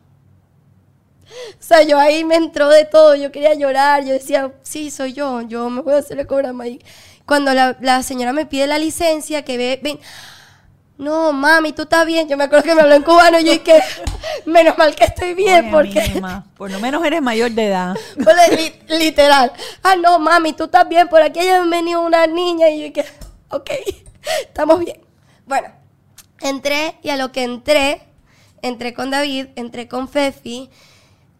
[1.53, 3.15] O sea, yo ahí me entró de todo.
[3.15, 4.03] Yo quería llorar.
[4.03, 5.39] Yo decía, sí, soy yo.
[5.43, 6.67] Yo me voy a hacer el ecograma.
[6.67, 6.83] Y
[7.25, 9.97] cuando la, la señora me pide la licencia, que ve, ven,
[11.01, 12.29] no, mami, tú estás bien.
[12.29, 13.81] Yo me acuerdo que me habló en cubano y yo dije,
[14.45, 16.21] menos mal que estoy bien, porque...
[16.55, 17.95] por lo menos eres mayor de edad.
[18.87, 19.51] literal.
[19.81, 21.09] Ah, no, mami, tú estás bien.
[21.09, 23.05] Por aquí ha venido una niña y yo dije,
[23.49, 23.71] ok,
[24.43, 25.01] estamos bien.
[25.47, 25.69] Bueno,
[26.39, 28.03] entré y a lo que entré,
[28.61, 30.69] entré con David, entré con Fefi.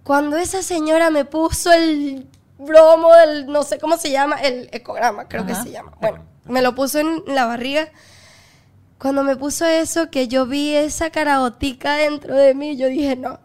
[0.01, 5.27] Cuando esa señora me puso el bromo del, no sé cómo se llama, el ecograma,
[5.27, 5.93] creo que se llama.
[6.01, 7.91] Bueno, me lo puso en la barriga
[9.01, 13.39] cuando me puso eso, que yo vi esa carabotica dentro de mí, yo dije, no.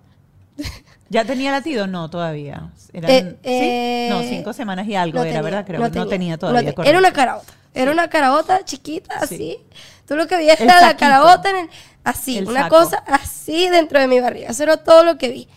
[1.09, 1.87] ¿Ya tenía latido?
[1.87, 2.71] No, todavía.
[2.92, 5.64] Eh, eh, no, cinco semanas y algo era, ¿verdad?
[5.66, 6.75] Creo no que no tenía todavía.
[6.85, 7.55] era una carabota.
[7.73, 9.59] Era una carabota chiquita, así.
[10.07, 11.71] Tú lo que veías era la carabota, en
[12.05, 14.51] así, una cosa así dentro de mi barriga.
[14.51, 15.49] Eso era todo lo que vi.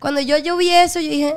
[0.00, 1.36] Cuando yo, yo vi eso, yo dije,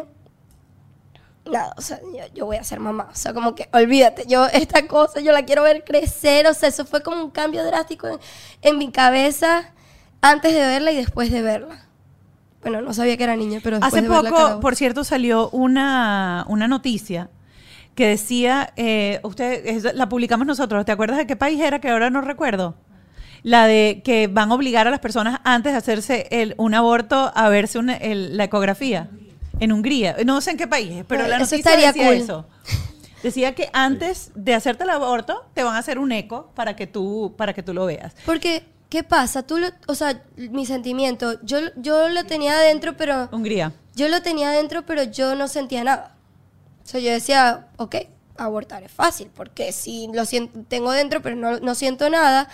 [1.50, 2.00] nada, o sea,
[2.34, 3.10] yo, voy a ser mamá.
[3.12, 6.48] O sea, como que olvídate, yo esta cosa yo la quiero ver crecer.
[6.48, 8.20] O sea, eso fue como un cambio drástico
[8.62, 9.74] en, mi cabeza
[10.22, 11.86] antes de verla y después de verla.
[12.62, 17.30] Bueno, no sabía que era niña, pero Hace poco, por cierto, salió una, una noticia
[17.96, 22.10] que decía, eh, usted, la publicamos nosotros, ¿te acuerdas de qué país era que ahora
[22.10, 22.76] no recuerdo?
[23.44, 27.32] La de que van a obligar a las personas antes de hacerse el, un aborto
[27.34, 29.10] a verse la ecografía
[29.60, 30.16] en Hungría.
[30.26, 32.46] No sé en qué país, pero la noticia decía eso.
[33.24, 36.86] Decía que antes de hacerte el aborto te van a hacer un eco para que
[36.86, 38.16] tú para que tú lo veas.
[38.26, 39.44] Porque ¿qué pasa?
[39.44, 43.74] Tú o sea, mi sentimiento, yo yo lo tenía adentro, pero Hungría.
[43.96, 46.16] Yo lo tenía adentro, pero yo no sentía nada.
[46.84, 47.96] O sea, yo decía, ok,
[48.38, 52.48] abortar es fácil, porque si lo siento, tengo dentro, pero no, no siento nada.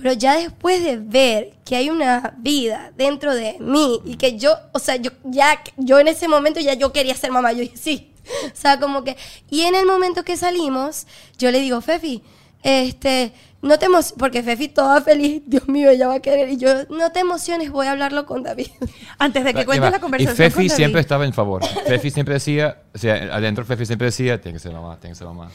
[0.00, 4.54] Pero ya después de ver que hay una vida dentro de mí y que yo,
[4.72, 7.76] o sea, yo ya, yo en ese momento ya yo quería ser mamá, yo dije,
[7.76, 8.12] sí.
[8.52, 9.16] O sea, como que,
[9.50, 11.06] y en el momento que salimos,
[11.38, 12.22] yo le digo, Fefi,
[12.62, 13.32] este,
[13.62, 16.84] no te emociones, porque Fefi toda feliz, Dios mío, ella va a querer, y yo,
[16.90, 18.68] no te emociones, voy a hablarlo con David.
[19.18, 20.34] Antes de que cuentes la conversación.
[20.34, 21.64] Y Fefi siempre estaba en favor.
[21.64, 25.18] Fefi siempre decía, o sea, adentro Fefi siempre decía, tiene que ser mamá, tiene que
[25.18, 25.50] ser mamá.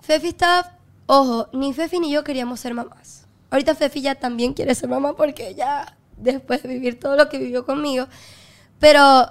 [0.00, 0.76] Fefi estaba,
[1.06, 3.19] ojo, ni Fefi ni yo queríamos ser mamás.
[3.50, 7.38] Ahorita Fefi ya también quiere ser mamá porque ya después de vivir todo lo que
[7.38, 8.06] vivió conmigo.
[8.78, 9.28] Pero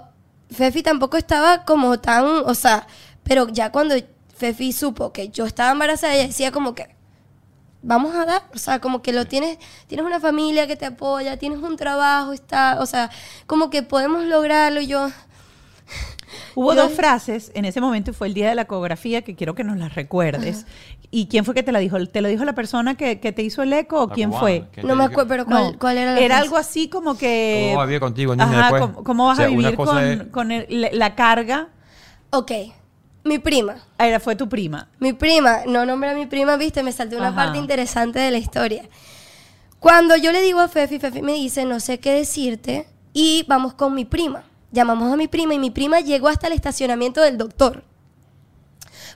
[0.50, 2.88] Fefi tampoco estaba como tan, o sea,
[3.24, 3.96] pero ya cuando
[4.36, 6.96] Fefi supo que yo estaba embarazada, ella decía como que,
[7.82, 11.38] vamos a dar, o sea, como que lo tienes, tienes una familia que te apoya,
[11.38, 13.10] tienes un trabajo, está, o sea,
[13.48, 14.82] como que podemos lograrlo.
[14.82, 15.10] Y yo,
[16.56, 19.64] Hubo dos frases en ese momento, fue el día de la ecografía, que quiero que
[19.64, 20.66] nos las recuerdes.
[21.12, 21.98] ¿Y quién fue que te la dijo?
[22.06, 24.66] ¿Te lo dijo la persona que, te hizo el eco o quién fue?
[24.84, 27.70] No me acuerdo, pero ¿cuál, era la Era algo así como que...
[27.70, 28.36] ¿Cómo vas a vivir contigo,
[29.04, 29.76] ¿cómo, vas a vivir
[30.32, 31.70] con, la carga?
[32.32, 32.52] Ok.
[33.24, 33.76] Mi prima.
[33.98, 34.88] Ah, era, fue tu prima.
[35.00, 35.60] Mi prima.
[35.68, 38.84] No nombré a mi prima, viste, me salté una parte interesante de la historia.
[39.80, 43.74] Cuando yo le digo a Fefi, Fefi me dice, no sé qué decirte, y vamos
[43.74, 44.44] con mi prima.
[44.72, 47.84] Llamamos a mi prima y mi prima llegó hasta el estacionamiento del doctor.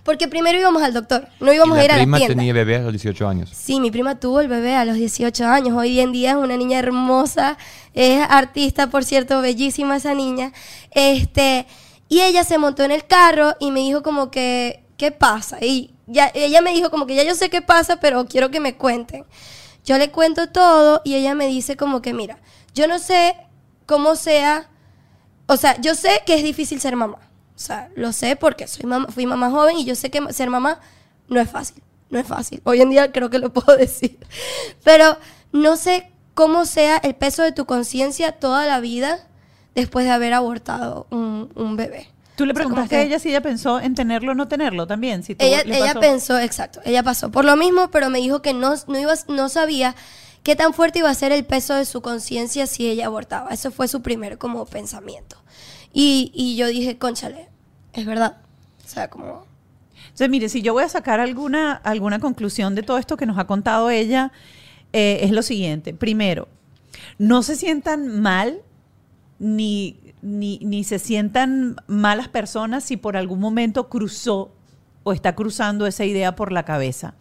[0.04, 2.18] Porque primero íbamos al doctor, no íbamos a ir a la tienda.
[2.18, 3.52] prima tenía bebé a los 18 años?
[3.54, 5.78] Sí, mi prima tuvo el bebé a los 18 años.
[5.78, 7.58] Hoy en día es una niña hermosa,
[7.94, 10.52] es artista, por cierto, bellísima esa niña.
[10.92, 11.68] Este,
[12.10, 15.60] y ella se montó en el carro y me dijo como que, ¿qué pasa?
[15.62, 18.60] Y ya, ella me dijo como que ya yo sé qué pasa, pero quiero que
[18.60, 19.26] me cuenten.
[19.86, 22.39] Yo le cuento todo y ella me dice como que, mira,
[22.74, 23.36] yo no sé
[23.86, 24.70] cómo sea
[25.48, 27.18] o sea, yo sé que es difícil ser mamá.
[27.56, 30.50] O sea, lo sé porque soy mamá, fui mamá joven y yo sé que ser
[30.50, 30.80] mamá
[31.28, 31.84] no es fácil.
[32.10, 32.62] No es fácil.
[32.64, 34.18] Hoy en día creo que lo puedo decir.
[34.84, 35.18] Pero
[35.52, 39.28] no sé cómo sea el peso de tu conciencia toda la vida
[39.76, 42.08] después de haber abortado un, bebé.
[42.36, 45.24] Tú le preguntaste a ella si ella pensó en tenerlo o no tenerlo también.
[45.24, 48.74] Si ella, ella pensó, exacto, ella pasó por lo mismo, pero me dijo que no,
[48.88, 49.96] no, iba, no sabía
[50.44, 53.50] qué tan fuerte iba a ser el peso de su conciencia si ella abortaba.
[53.50, 55.38] Eso fue su primer como pensamiento.
[55.94, 57.50] Y, yo dije, conchale,
[57.94, 58.38] es verdad.
[58.84, 59.46] O sea, como...
[60.04, 63.38] Entonces, mire, si yo voy a sacar alguna, alguna conclusión de todo esto que nos
[63.38, 64.32] ha contado ella,
[64.92, 65.94] eh, es lo siguiente.
[65.94, 66.48] Primero,
[67.18, 68.62] no se sientan mal
[69.40, 74.52] ni, ni, ni se sientan malas personas si por algún momento cruzó
[75.04, 77.16] o está cruzando esa idea por la cabeza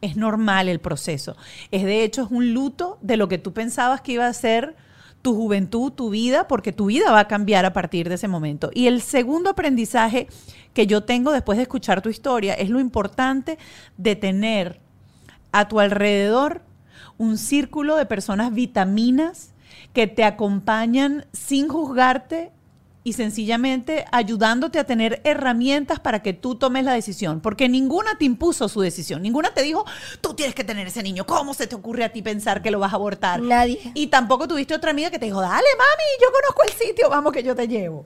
[0.00, 1.36] es normal el proceso.
[1.70, 4.76] Es de hecho, es un luto de lo que tú pensabas que iba a ser
[5.22, 8.70] tu juventud, tu vida, porque tu vida va a cambiar a partir de ese momento.
[8.72, 10.28] Y el segundo aprendizaje
[10.72, 13.58] que yo tengo después de escuchar tu historia es lo importante
[13.96, 14.80] de tener
[15.50, 16.62] a tu alrededor
[17.18, 19.52] un círculo de personas vitaminas
[19.92, 22.52] que te acompañan sin juzgarte
[23.06, 28.24] y sencillamente ayudándote a tener herramientas para que tú tomes la decisión, porque ninguna te
[28.24, 29.84] impuso su decisión, ninguna te dijo,
[30.20, 32.80] tú tienes que tener ese niño, ¿cómo se te ocurre a ti pensar que lo
[32.80, 33.40] vas a abortar?
[33.40, 33.78] Nadie.
[33.94, 37.32] Y tampoco tuviste otra amiga que te dijo, dale mami, yo conozco el sitio, vamos
[37.32, 38.04] que yo te llevo.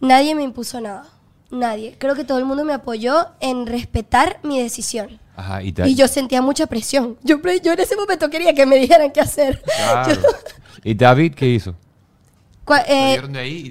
[0.00, 1.06] Nadie me impuso nada,
[1.50, 1.96] nadie.
[1.96, 5.18] Creo que todo el mundo me apoyó en respetar mi decisión.
[5.34, 7.16] Ajá, y, y, yo sentía mucha presión.
[7.22, 9.62] Yo, yo en ese momento quería que me dijeran qué hacer.
[10.84, 11.74] ¿Y David qué hizo?
[12.86, 13.20] Eh,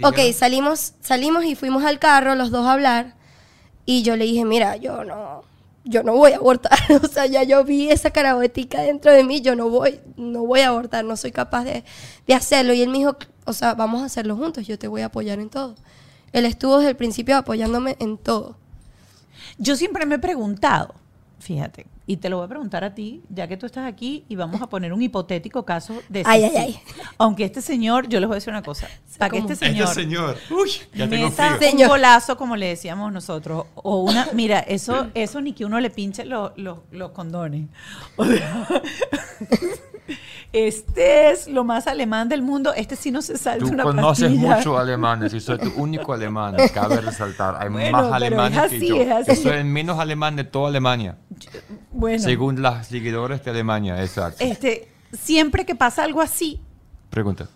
[0.04, 3.16] ok, salimos, salimos y fuimos al carro los dos a hablar.
[3.86, 5.44] Y yo le dije, mira, yo no,
[5.84, 6.78] yo no voy a abortar.
[7.04, 10.62] o sea, ya yo vi esa carabotica dentro de mí, yo no voy, no voy
[10.62, 11.84] a abortar, no soy capaz de,
[12.28, 12.74] de hacerlo.
[12.74, 15.40] Y él me dijo, o sea, vamos a hacerlo juntos, yo te voy a apoyar
[15.40, 15.76] en todo.
[16.32, 18.58] Él estuvo desde el principio apoyándome en todo.
[19.58, 20.94] Yo siempre me he preguntado,
[21.40, 24.36] fíjate, y te lo voy a preguntar a ti, ya que tú estás aquí, y
[24.36, 26.80] vamos a poner un hipotético caso de ay, ay, ay.
[27.18, 30.02] Aunque este señor, yo les voy a decir una cosa, para que este señor, este
[30.02, 35.42] señor, uy, ya tengo un golazo, como le decíamos nosotros, o una, mira, eso, eso
[35.42, 37.68] ni que uno le pinche los, los, los condones.
[38.16, 38.68] O sea,
[40.54, 44.78] este es lo más alemán del mundo, este sí no se salta Tú conoces mucho
[44.78, 47.58] alemanes y soy tu único alemán, cabe resaltar.
[47.60, 49.36] Hay más alemanes que yo.
[49.36, 51.18] soy el menos alemán de toda Alemania.
[51.92, 52.24] Bueno.
[52.24, 54.44] Según las seguidores de Alemania, exacto.
[54.44, 56.60] Este, siempre que pasa algo así.
[57.10, 57.50] Pregunta.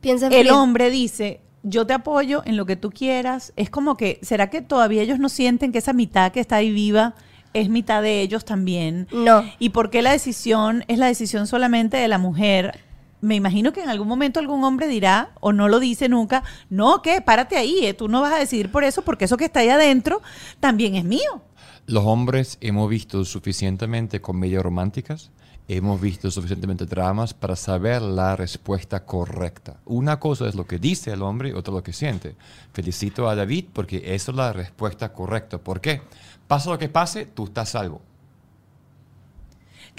[0.00, 3.52] Piensa el hombre dice, yo te apoyo en lo que tú quieras.
[3.56, 6.72] Es como que, ¿será que todavía ellos no sienten que esa mitad que está ahí
[6.72, 7.14] viva
[7.52, 9.08] es mitad de ellos también.
[9.12, 9.44] No.
[9.58, 12.80] ¿Y por qué la decisión es la decisión solamente de la mujer?
[13.20, 17.02] Me imagino que en algún momento algún hombre dirá, o no lo dice nunca, no,
[17.02, 17.20] ¿qué?
[17.20, 19.68] Párate ahí, eh, tú no vas a decidir por eso, porque eso que está ahí
[19.68, 20.22] adentro
[20.58, 21.42] también es mío.
[21.86, 25.30] Los hombres hemos visto suficientemente comedias románticas,
[25.66, 29.80] hemos visto suficientemente dramas para saber la respuesta correcta.
[29.86, 32.36] Una cosa es lo que dice el hombre, otra lo que siente.
[32.72, 35.58] Felicito a David porque esa es la respuesta correcta.
[35.58, 36.02] ¿Por qué?
[36.46, 38.02] Pasa lo que pase, tú estás salvo.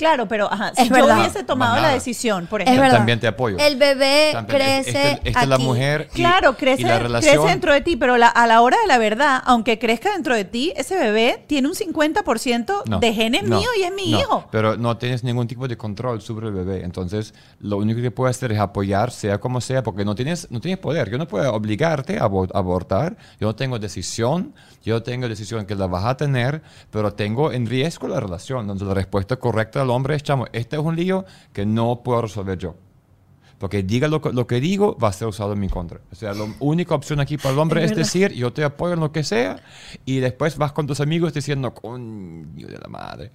[0.02, 2.90] Claro, pero ajá, si yo hubiese tomado la decisión, por ejemplo.
[2.90, 3.60] También te apoyo.
[3.60, 5.12] El bebé crece.
[5.12, 6.08] Esta, esta es la mujer.
[6.12, 7.36] Y, claro, crece, la relación.
[7.36, 10.44] crece dentro de ti, pero a la hora de la verdad, aunque crezca dentro de
[10.44, 14.48] ti, ese bebé tiene un 50% de genes mío y es mi hijo.
[14.50, 16.84] Pero no tienes ningún tipo de control sobre el bebé.
[16.84, 20.60] Entonces, lo único que puedes hacer es apoyar, sea como sea, porque no tienes, no
[20.60, 21.12] tienes poder.
[21.12, 23.18] Yo no puedo obligarte a abortar.
[23.40, 24.56] Yo no tengo decisión.
[24.84, 28.62] Yo tengo decisión que la vas a tener, pero tengo en riesgo la relación.
[28.62, 32.58] Entonces, la respuesta correcta hombre es, chamo, este es un lío que no puedo resolver
[32.58, 32.75] yo.
[33.58, 35.99] Porque diga lo, lo, que digo, va a ser usado en mi contra.
[36.12, 38.99] O sea, la única opción aquí para el hombre es, decir, yo te apoyo en
[38.99, 39.62] lo que sea,
[40.04, 43.32] y después vas con tus amigos diciendo, coño de la madre.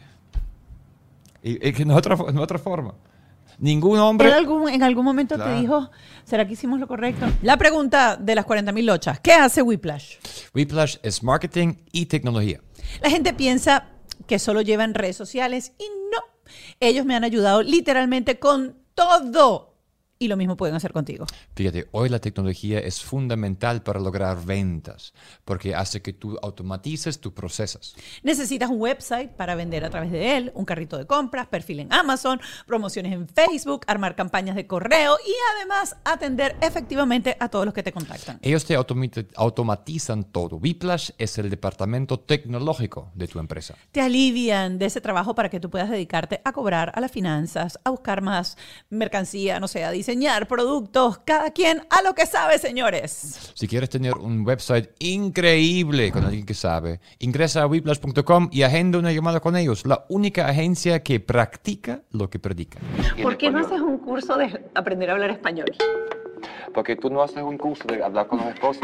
[1.45, 2.95] Y, que no es otra, no otra forma.
[3.59, 4.29] Ningún hombre...
[4.29, 5.91] ¿En algún, en algún momento te dijo,
[6.25, 7.27] ¿será que hicimos lo correcto?
[7.43, 10.17] La pregunta de las 40.000 lochas, ¿qué hace Whiplash?
[10.55, 12.61] Whiplash es marketing y tecnología.
[13.01, 13.91] La gente piensa
[14.27, 16.36] que solo llevan redes sociales y no.
[16.81, 19.76] Ellos me han ayudado literalmente con todo
[20.19, 21.27] y lo mismo pueden hacer contigo.
[21.55, 25.13] Fíjate, hoy la tecnología es fundamental para lograr ventas
[25.45, 27.95] porque hace que tú automatices tus procesos.
[28.23, 31.93] Necesitas un website para vender a través de él, un carrito de compras, perfil en
[31.93, 37.75] Amazon, promociones en Facebook, armar campañas de correo y además atender efectivamente a todos los
[37.75, 38.39] que te contactan.
[38.43, 40.57] Ellos te automatizan todo.
[40.57, 43.75] Whiplash es el departamento tecnológico de tu empresa.
[43.93, 47.79] Te alivian de ese trabajo para que tú puedas dedicarte a cobrar, a las finanzas,
[47.85, 48.57] a buscar más
[48.91, 53.53] mercancía, no sé, a diseñar productos, cada quien a lo que sabe, señores.
[53.55, 59.01] Si quieres tener un website increíble con alguien que sabe, ingresa a whiplash.com y agenda
[59.01, 62.79] una llamada con ellos, la única agencia que practica lo que predica.
[63.21, 65.67] ¿Por qué no haces un curso de aprender a hablar español?
[66.73, 68.83] Porque tú no haces un curso de hablar con los esposos.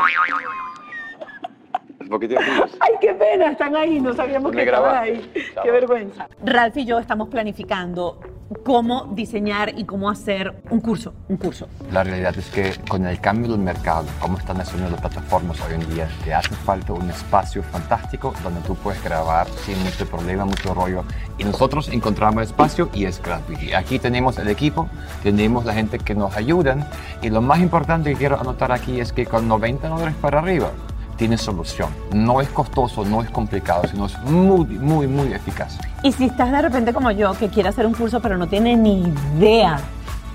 [2.81, 5.33] Ay, qué pena, están ahí, no sabíamos que estaban ahí.
[5.63, 6.29] Qué vergüenza.
[6.45, 8.19] Ralph y yo estamos planificando
[8.65, 11.69] cómo diseñar y cómo hacer un curso, un curso.
[11.91, 15.75] La realidad es que con el cambio del mercado, cómo están haciendo las plataformas hoy
[15.75, 20.45] en día, te hace falta un espacio fantástico donde tú puedes grabar sin mucho problema,
[20.45, 21.05] mucho rollo.
[21.39, 23.77] Y nosotros encontramos espacio y es gratuito.
[23.77, 24.89] Aquí tenemos el equipo,
[25.23, 26.87] tenemos la gente que nos ayudan
[27.21, 30.71] y lo más importante que quiero anotar aquí es que con 90 dólares para arriba,
[31.17, 31.91] tiene solución.
[32.13, 35.79] No es costoso, no es complicado, sino es muy, muy, muy eficaz.
[36.03, 38.77] Y si estás de repente como yo, que quiere hacer un curso pero no tiene
[38.77, 39.03] ni
[39.37, 39.79] idea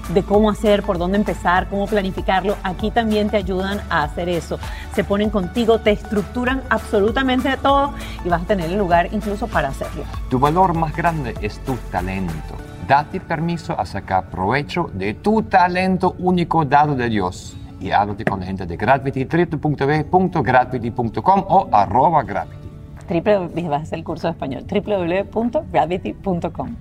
[0.10, 4.58] de cómo hacer, por dónde empezar, cómo planificarlo, aquí también te ayudan a hacer eso.
[4.94, 9.70] Se ponen contigo, te estructuran absolutamente todo y vas a tener el lugar incluso para
[9.70, 10.04] hacerlo.
[10.30, 12.56] Tu valor más grande es tu talento.
[12.88, 18.40] Date permiso a sacar provecho de tu talento único dado de Dios y háblate con
[18.40, 22.68] la gente de Gravity, www.gravity.com o arroba Gravity.
[23.08, 26.76] Triple, vas a hacer el curso de español, www.gravity.com.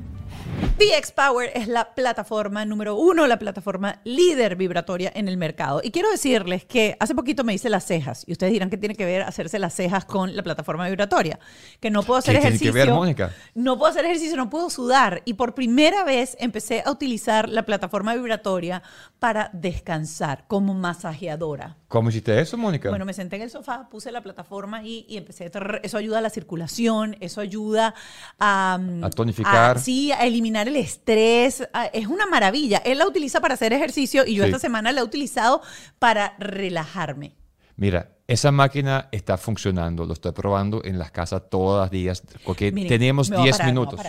[0.78, 5.80] VX Power es la plataforma número uno, la plataforma líder vibratoria en el mercado.
[5.82, 8.94] Y quiero decirles que hace poquito me hice las cejas y ustedes dirán que tiene
[8.94, 11.38] que ver hacerse las cejas con la plataforma vibratoria.
[11.80, 12.72] Que no puedo hacer ¿Qué ejercicio.
[12.72, 13.32] Tiene que ver, Mónica?
[13.54, 15.22] No puedo hacer ejercicio, no puedo sudar.
[15.24, 18.82] Y por primera vez empecé a utilizar la plataforma vibratoria
[19.18, 21.76] para descansar como masajeadora.
[21.88, 22.88] ¿Cómo hiciste eso, Mónica?
[22.88, 25.46] Bueno, me senté en el sofá, puse la plataforma y, y empecé.
[25.46, 27.94] A, eso ayuda a la circulación, eso ayuda
[28.40, 28.81] a.
[29.03, 29.79] A tonificar.
[29.79, 31.68] sí, a eliminar el estrés.
[31.92, 32.79] es una maravilla.
[32.79, 35.62] Él la utiliza para hacer ejercicio y yo esta semana la he utilizado
[36.01, 37.37] para relajarme.
[37.77, 42.72] Mira, esa máquina está funcionando, lo estoy probando en las casas todos los días, porque
[42.72, 44.01] tenemos 10 minutos.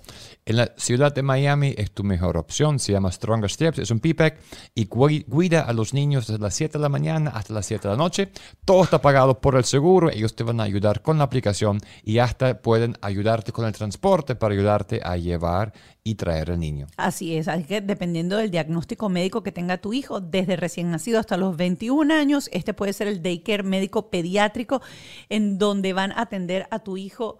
[0.44, 4.00] En la ciudad de Miami es tu mejor opción, se llama Stronger Steps, es un
[4.00, 4.38] PPAC
[4.74, 7.94] y cuida a los niños desde las 7 de la mañana hasta las 7 de
[7.94, 8.30] la noche.
[8.64, 12.18] Todo está pagado por el seguro, ellos te van a ayudar con la aplicación y
[12.18, 15.72] hasta pueden ayudarte con el transporte para ayudarte a llevar
[16.04, 16.88] y traer al niño.
[16.96, 21.20] Así es, así que dependiendo del diagnóstico médico que tenga tu hijo, desde recién nacido
[21.20, 24.82] hasta los 21 años, este puede ser el daycare médico pediátrico
[25.28, 27.38] en donde van a atender a tu hijo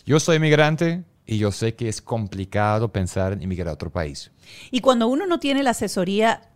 [0.05, 4.31] Yo soy inmigrante y yo sé que es complicado pensar en emigrar a otro país.
[4.71, 6.49] Y cuando uno no tiene la asesoría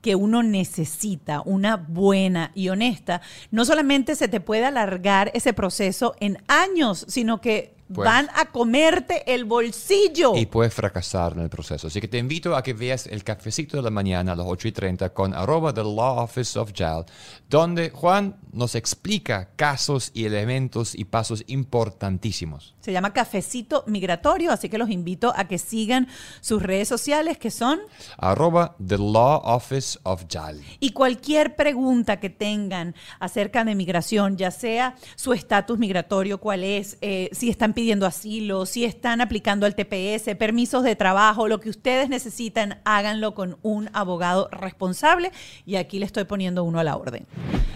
[0.00, 6.14] que uno necesita, una buena y honesta, no solamente se te puede alargar ese proceso
[6.20, 8.06] en años, sino que pues.
[8.06, 10.34] Van a comerte el bolsillo.
[10.36, 11.88] Y puedes fracasar en el proceso.
[11.88, 14.68] Así que te invito a que veas el cafecito de la mañana a las 8
[14.68, 17.04] y 30 con arroba the Law Office of JAL,
[17.50, 22.74] donde Juan nos explica casos y elementos y pasos importantísimos.
[22.80, 26.08] Se llama Cafecito Migratorio, así que los invito a que sigan
[26.40, 27.80] sus redes sociales que son
[28.16, 30.60] arroba the Law Office of JAL.
[30.80, 36.96] Y cualquier pregunta que tengan acerca de migración, ya sea su estatus migratorio, cuál es,
[37.00, 41.68] eh, si están pidiendo asilo, si están aplicando al TPS, permisos de trabajo, lo que
[41.68, 45.32] ustedes necesitan, háganlo con un abogado responsable.
[45.66, 47.26] Y aquí le estoy poniendo uno a la orden.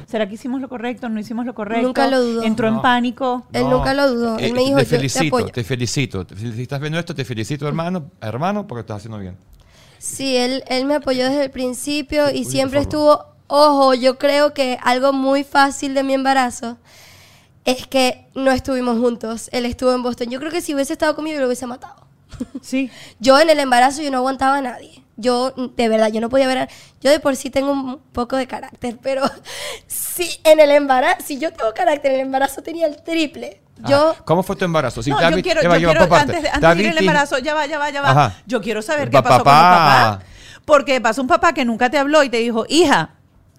[0.07, 1.09] ¿Será que hicimos lo correcto?
[1.11, 1.87] ¿No hicimos lo correcto?
[1.87, 2.43] Nunca lo dudó.
[2.43, 3.47] Entró en pánico.
[3.53, 4.39] Él nunca lo dudó.
[4.39, 6.27] Él me dijo, te felicito, te, felicito.
[6.35, 9.37] Si estás viendo esto, te felicito, hermano, hermano, porque estás haciendo bien.
[9.99, 14.79] Sí, él, él me apoyó desde el principio y siempre estuvo, ojo, yo creo que
[14.83, 16.79] algo muy fácil de mi embarazo
[17.69, 19.51] es que no estuvimos juntos.
[19.53, 20.31] Él estuvo en Boston.
[20.31, 22.07] Yo creo que si hubiese estado conmigo, lo hubiese matado.
[22.63, 22.91] Sí.
[23.21, 25.05] yo en el embarazo yo no aguantaba a nadie.
[25.17, 26.59] Yo, de verdad, yo no podía ver.
[26.59, 26.69] A,
[27.03, 29.23] yo de por sí tengo un poco de carácter, pero
[29.87, 33.61] si en el embarazo, si yo tengo carácter, en el embarazo tenía el triple.
[33.87, 35.03] Yo, ¿Cómo fue tu embarazo?
[35.03, 37.91] yo quiero, yo quiero antes, de, antes de ir al embarazo, ya va, ya va,
[37.91, 38.35] ya va.
[38.47, 40.21] Yo quiero saber qué pasó con tu papá.
[40.65, 43.18] Porque pasó un papá que nunca te habló y te dijo, hija,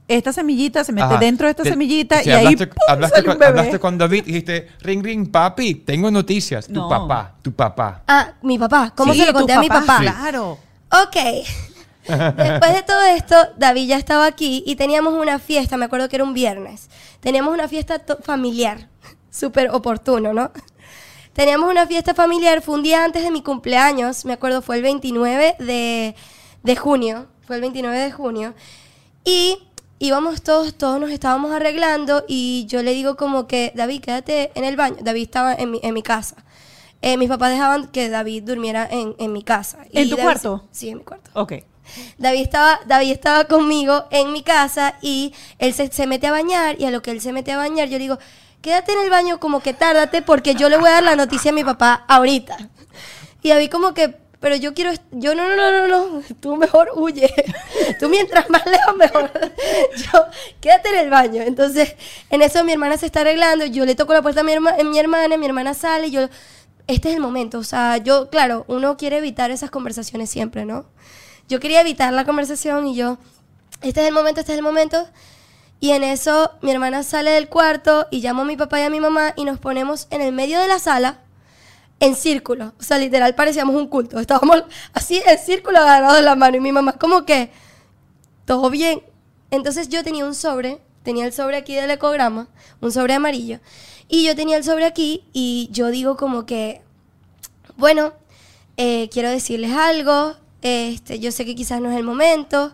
[0.10, 2.68] esta semillita se mete dentro de esta semillita y ahí ¡pum!
[2.88, 6.68] hablaste, con, hablaste, con, David y dijiste, ring, ring, papi, tengo noticias.
[6.68, 8.02] Tu papá, tu papá.
[8.08, 8.92] Ah, mi papá.
[8.96, 10.00] ¿Cómo se lo conté a mi papá?
[10.02, 10.58] Claro.
[10.92, 11.16] Ok.
[12.08, 16.16] Después de todo esto, David ya estaba aquí y teníamos una fiesta, me acuerdo que
[16.16, 16.90] era un viernes.
[17.20, 18.90] Teníamos una fiesta familiar,
[19.30, 20.52] súper oportuno, ¿no?
[21.34, 24.82] Teníamos una fiesta familiar, fue un día antes de mi cumpleaños, me acuerdo, fue el
[24.82, 26.16] 29 de,
[26.64, 28.56] de junio, fue el 29 de junio.
[29.24, 29.69] Y
[30.00, 34.64] íbamos todos, todos nos estábamos arreglando y yo le digo como que, David, quédate en
[34.64, 34.98] el baño.
[35.02, 36.36] David estaba en mi, en mi casa.
[37.02, 39.80] Eh, mis papás dejaban que David durmiera en, en mi casa.
[39.92, 40.66] ¿En tu cuarto?
[40.72, 41.30] Sí, en mi cuarto.
[41.34, 41.54] Ok.
[42.18, 46.80] David estaba, David estaba conmigo en mi casa y él se, se mete a bañar
[46.80, 48.20] y a lo que él se mete a bañar yo le digo,
[48.62, 51.52] quédate en el baño como que tárdate porque yo le voy a dar la noticia
[51.52, 52.58] a mi papá ahorita.
[53.42, 56.92] Y David como que, pero yo quiero, yo no, no, no, no, no, tú mejor
[56.96, 57.34] huye.
[58.00, 59.32] tú mientras más lejos mejor.
[59.98, 60.26] yo,
[60.62, 61.42] quédate en el baño.
[61.42, 61.96] Entonces,
[62.30, 64.76] en eso mi hermana se está arreglando, yo le toco la puerta a mi, herma,
[64.84, 66.30] mi hermana, mi hermana sale, y yo,
[66.88, 67.60] este es el momento.
[67.60, 70.86] O sea, yo, claro, uno quiere evitar esas conversaciones siempre, ¿no?
[71.50, 73.18] Yo quería evitar la conversación y yo,
[73.82, 75.06] este es el momento, este es el momento.
[75.82, 78.90] Y en eso mi hermana sale del cuarto y llamo a mi papá y a
[78.90, 81.20] mi mamá y nos ponemos en el medio de la sala
[82.00, 82.74] en círculo.
[82.80, 84.20] O sea, literal parecíamos un culto.
[84.20, 86.58] Estábamos así en círculo agarrados de la mano.
[86.58, 87.52] Y mi mamá, como que,
[88.46, 89.04] todo bien.
[89.52, 92.48] Entonces yo tenía un sobre, tenía el sobre aquí del ecograma,
[92.82, 93.60] un sobre amarillo.
[94.08, 96.82] Y yo tenía el sobre aquí y yo digo como que,
[97.78, 98.14] bueno,
[98.78, 102.74] eh, quiero decirles algo, este, yo sé que quizás no es el momento.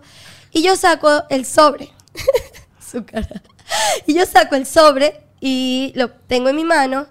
[0.51, 1.91] Y yo saco el sobre.
[2.79, 3.41] Su cara.
[4.05, 7.07] Y yo saco el sobre y lo tengo en mi mano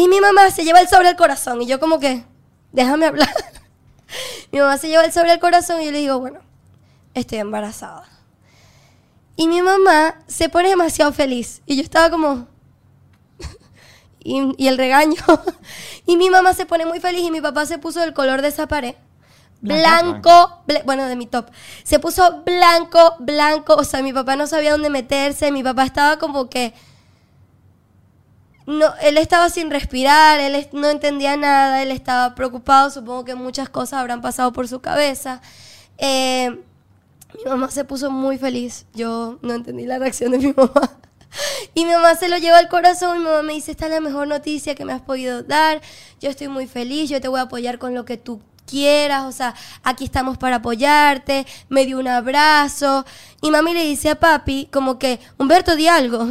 [0.00, 1.60] y mi mamá se lleva el sobre al corazón.
[1.60, 2.24] Y yo como que,
[2.72, 3.28] déjame hablar.
[4.50, 6.40] mi mamá se lleva el sobre al corazón y yo le digo, bueno,
[7.12, 8.08] estoy embarazada.
[9.36, 11.60] Y mi mamá se pone demasiado feliz.
[11.66, 12.48] Y yo estaba como...
[14.20, 15.22] y, el regaño.
[16.06, 18.48] y mi mamá se pone muy feliz y mi papá se puso el color de
[18.48, 18.94] esa pared.
[19.60, 21.50] Blanco, bueno, de mi top.
[21.82, 23.74] Se puso blanco, blanco.
[23.74, 25.52] O sea, mi papá no sabía dónde meterse.
[25.52, 26.72] Mi papá estaba como que
[28.70, 33.68] no, él estaba sin respirar, él no entendía nada, él estaba preocupado, supongo que muchas
[33.68, 35.42] cosas habrán pasado por su cabeza.
[35.98, 36.50] Eh,
[37.36, 40.98] mi mamá se puso muy feliz, yo no entendí la reacción de mi mamá.
[41.74, 44.00] Y mi mamá se lo lleva al corazón, mi mamá me dice, esta es la
[44.00, 45.80] mejor noticia que me has podido dar,
[46.20, 48.40] yo estoy muy feliz, yo te voy a apoyar con lo que tú
[48.70, 53.04] quieras, o sea, aquí estamos para apoyarte, me dio un abrazo.
[53.42, 56.24] Y mami le dice a papi, como que, Humberto, di algo.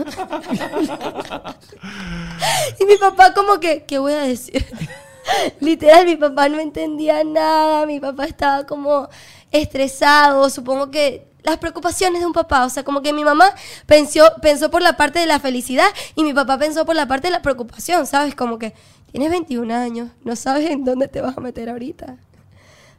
[2.80, 4.66] y mi papá como que, ¿qué voy a decir?
[5.60, 9.10] Literal, mi papá no entendía nada, mi papá estaba como
[9.52, 13.54] estresado, supongo que las preocupaciones de un papá, o sea, como que mi mamá
[13.86, 17.28] pensó, pensó por la parte de la felicidad y mi papá pensó por la parte
[17.28, 18.36] de la preocupación, ¿sabes?
[18.36, 18.74] Como que
[19.12, 22.18] tienes 21 años, no sabes en dónde te vas a meter ahorita.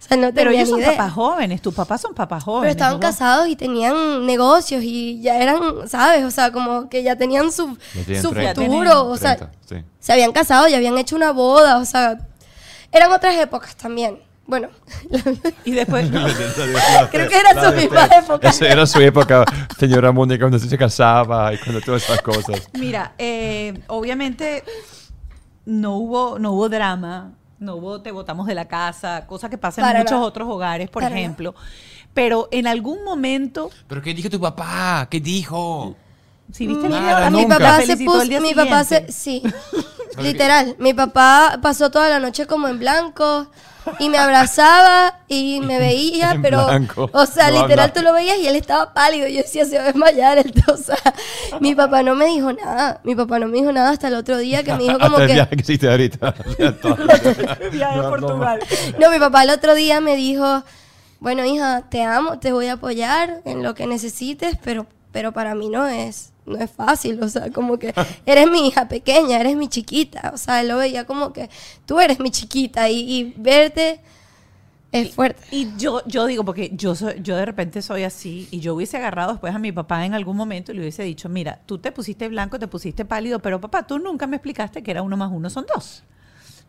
[0.00, 2.62] O sea, no Pero ellos son papás jóvenes, tus papás son papás jóvenes.
[2.62, 6.24] Pero estaban casados y tenían negocios y ya eran, ¿sabes?
[6.24, 7.76] O sea, como que ya tenían su,
[8.20, 9.06] su futuro.
[9.06, 9.50] o sea,
[9.98, 12.18] se habían casado, ya habían hecho una boda, o sea,
[12.90, 14.18] eran otras épocas también.
[14.46, 14.68] Bueno,
[15.64, 16.10] y después.
[17.10, 18.52] Creo que era su misma época.
[18.62, 19.44] Era su época,
[19.78, 22.68] señora Mónica, cuando se casaba y cuando todas esas cosas.
[22.72, 24.64] Mira, eh, obviamente
[25.66, 29.98] no hubo, no hubo drama no te botamos de la casa, cosa que pasa en
[29.98, 31.54] muchos otros hogares, por ejemplo.
[32.12, 33.70] Pero en algún momento...
[33.86, 35.06] ¿Pero qué dijo tu papá?
[35.08, 35.94] ¿Qué dijo?
[36.50, 39.42] Si viste mi papá se puso, mi papá se, sí,
[40.18, 43.48] literal, mi papá pasó toda la noche como en blanco,
[43.98, 46.66] y me abrazaba y me veía, pero,
[47.12, 49.26] o sea, literal tú lo veías y él estaba pálido.
[49.26, 50.38] Y yo decía, se va a desmayar.
[50.38, 50.96] El, o sea,
[51.60, 53.00] mi papá no me dijo nada.
[53.04, 55.26] Mi papá no me dijo nada hasta el otro día que me dijo como hasta
[55.26, 55.32] que.
[55.32, 56.34] El viaje que hiciste ahorita.
[57.72, 58.60] viaje a Portugal.
[58.98, 60.62] No, mi papá el otro día me dijo,
[61.18, 65.54] bueno, hija, te amo, te voy a apoyar en lo que necesites, pero, pero para
[65.54, 67.94] mí no es no es fácil, o sea, como que
[68.26, 71.48] eres mi hija pequeña, eres mi chiquita, o sea, él lo veía como que
[71.86, 74.00] tú eres mi chiquita y, verte
[74.92, 75.40] es fuerte.
[75.52, 78.96] Y, yo, yo digo, porque yo, soy, yo de repente soy así y yo hubiese
[78.96, 81.92] agarrado después a mi papá en algún momento y le hubiese dicho, mira, tú te
[81.92, 85.30] pusiste blanco, te pusiste pálido, pero papá, tú nunca me explicaste que era uno más
[85.32, 86.02] uno son dos.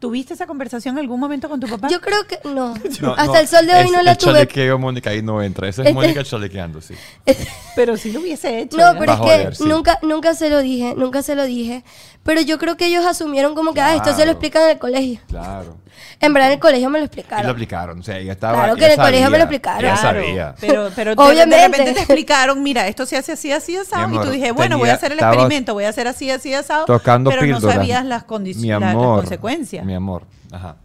[0.02, 1.88] ¿Tuviste esa conversación en algún momento con tu papá?
[1.88, 2.74] Yo creo que no.
[3.18, 4.32] Hasta el sol de hoy no la tuve.
[4.32, 5.70] El chalequeo, Mónica, ahí no entra.
[5.70, 6.95] Esa es este Mónica chalequeando, sí.
[7.76, 8.78] pero sí lo hubiese hecho.
[8.78, 9.20] No, pero es
[9.58, 11.84] que nunca, nunca se lo dije, nunca se lo dije.
[12.24, 14.80] Pero yo creo que ellos asumieron como que, ah, esto se lo explican en el
[14.80, 15.20] colegio.
[15.28, 15.78] Claro.
[16.20, 17.43] En verdad en el colegio me lo explicaron.
[17.43, 19.82] Y lo explicaron, o sea, ella estaba Claro que en el colegio me lo explicaron.
[19.82, 20.56] Ya sabía.
[20.60, 24.14] Pero, pero de repente te explicaron, mira, esto se hace así, así, asado.
[24.14, 26.86] Y tú dije, bueno, voy a hacer el experimento, voy a hacer así, así, asado.
[26.86, 29.86] Tocando pero no sabías las, condiciones, las consecuencias.
[29.91, 30.23] Mi amor,
[30.53, 30.77] ajá.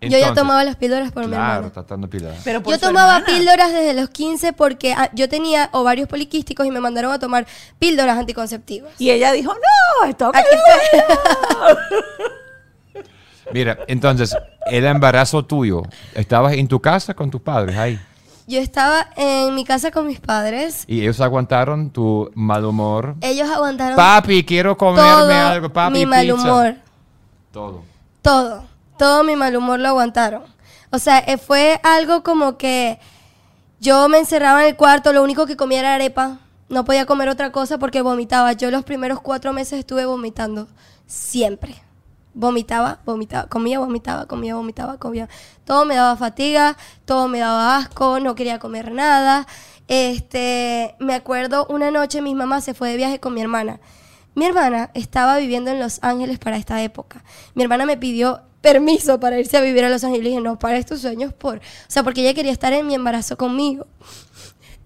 [0.00, 1.52] yo ya tomaba las píldoras por mi hermano.
[1.52, 2.40] Claro, tratando píldoras.
[2.42, 6.80] Pero yo tomaba píldoras desde los 15 porque ah, yo tenía ovarios poliquísticos y me
[6.80, 7.46] mandaron a tomar
[7.78, 8.94] píldoras anticonceptivas.
[8.98, 10.32] Y ella dijo, no, esto
[13.52, 14.34] Mira, entonces,
[14.70, 15.82] el embarazo tuyo,
[16.14, 18.00] ¿estabas en tu casa con tus padres ahí?
[18.46, 20.84] Yo estaba en mi casa con mis padres.
[20.86, 23.16] ¿Y ellos aguantaron tu mal humor?
[23.20, 23.96] Ellos aguantaron.
[23.96, 25.92] Papi, quiero comerme algo, papi.
[25.92, 26.76] Mi mal humor.
[27.52, 27.95] Todo.
[28.26, 28.64] Todo.
[28.98, 30.42] Todo mi mal humor lo aguantaron.
[30.90, 32.98] O sea, eh, fue algo como que
[33.78, 36.40] yo me encerraba en el cuarto, lo único que comía era arepa.
[36.68, 38.52] No podía comer otra cosa porque vomitaba.
[38.54, 40.66] Yo los primeros cuatro meses estuve vomitando.
[41.06, 41.76] Siempre
[42.34, 45.28] vomitaba, vomitaba, comía, vomitaba, comía, vomitaba, comía.
[45.64, 49.46] Todo me daba fatiga, todo me daba asco, no quería comer nada.
[49.86, 53.78] Este, me acuerdo una noche mi mamá se fue de viaje con mi hermana.
[54.36, 57.24] Mi hermana estaba viviendo en Los Ángeles para esta época.
[57.54, 60.26] Mi hermana me pidió permiso para irse a vivir a Los Ángeles.
[60.26, 61.56] Y dije, no, para estos sueños por...
[61.56, 63.86] O sea, porque ella quería estar en mi embarazo conmigo.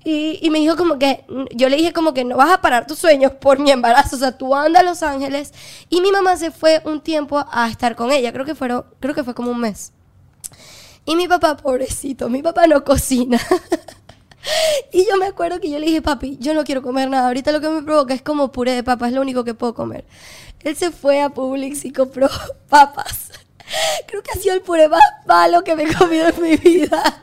[0.04, 3.00] Y, me dijo como que, yo le dije como que no vas a parar tus
[3.00, 5.52] sueños por mi embarazo, o sea, tú andas a Los Ángeles.
[5.88, 9.16] Y mi mamá se fue un tiempo a estar con ella, creo que, fueron, creo
[9.16, 9.92] que fue como un mes.
[11.04, 13.40] Y mi papá, pobrecito, mi papá no cocina.
[14.92, 17.52] y yo me acuerdo que yo le dije, papi, yo no quiero comer nada, ahorita
[17.52, 20.04] lo que me provoca es como puré de papas, es lo único que puedo comer.
[20.62, 22.28] Él se fue a Publix y compró
[22.68, 23.30] papas.
[24.06, 27.22] Creo que ha sido el puré más malo que me he comido en mi vida.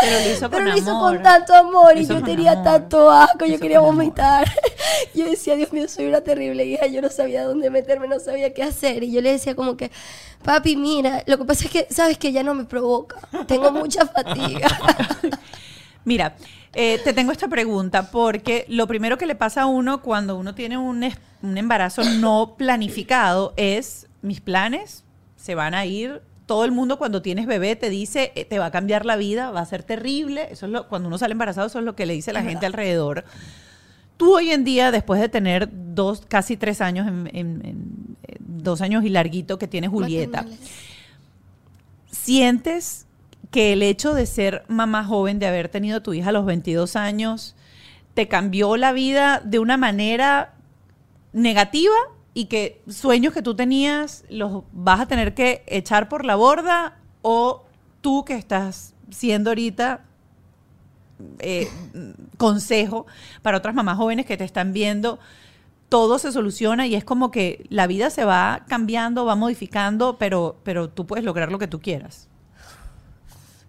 [0.00, 3.46] Pero lo hizo con Pero lo hizo con tanto amor y yo tenía tanto asco,
[3.46, 4.48] yo quería vomitar.
[5.14, 8.52] Yo decía, Dios mío, soy una terrible hija, yo no sabía dónde meterme, no sabía
[8.52, 9.02] qué hacer.
[9.02, 9.90] Y yo le decía como que,
[10.44, 14.06] papi, mira, lo que pasa es que, sabes que ya no me provoca, tengo mucha
[14.06, 14.68] fatiga.
[16.08, 16.36] Mira,
[16.72, 20.54] eh, te tengo esta pregunta porque lo primero que le pasa a uno cuando uno
[20.54, 21.04] tiene un,
[21.42, 25.04] un embarazo no planificado es mis planes
[25.36, 28.66] se van a ir todo el mundo cuando tienes bebé te dice, eh, te va
[28.66, 30.48] a cambiar la vida, va a ser terrible.
[30.50, 32.64] Eso es lo, cuando uno sale embarazado, eso es lo que le dice la gente
[32.64, 33.26] alrededor.
[34.16, 39.10] Tú hoy en día, después de tener dos, casi tres años, en, dos años y
[39.10, 40.46] larguito que tiene Julieta,
[42.10, 43.04] ¿sientes
[43.50, 46.96] que el hecho de ser mamá joven, de haber tenido tu hija a los 22
[46.96, 47.56] años,
[48.14, 50.54] te cambió la vida de una manera
[51.32, 51.94] negativa
[52.34, 56.98] y que sueños que tú tenías los vas a tener que echar por la borda
[57.22, 57.64] o
[58.00, 60.04] tú que estás siendo ahorita
[61.40, 61.68] eh,
[62.36, 63.06] consejo
[63.42, 65.18] para otras mamás jóvenes que te están viendo,
[65.88, 70.56] todo se soluciona y es como que la vida se va cambiando, va modificando, pero,
[70.62, 72.27] pero tú puedes lograr lo que tú quieras.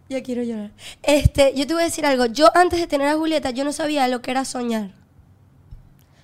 [0.09, 0.71] Ya quiero llorar.
[1.03, 2.25] Este, yo te voy a decir algo.
[2.25, 4.89] Yo antes de tener a Julieta, yo no sabía lo que era soñar.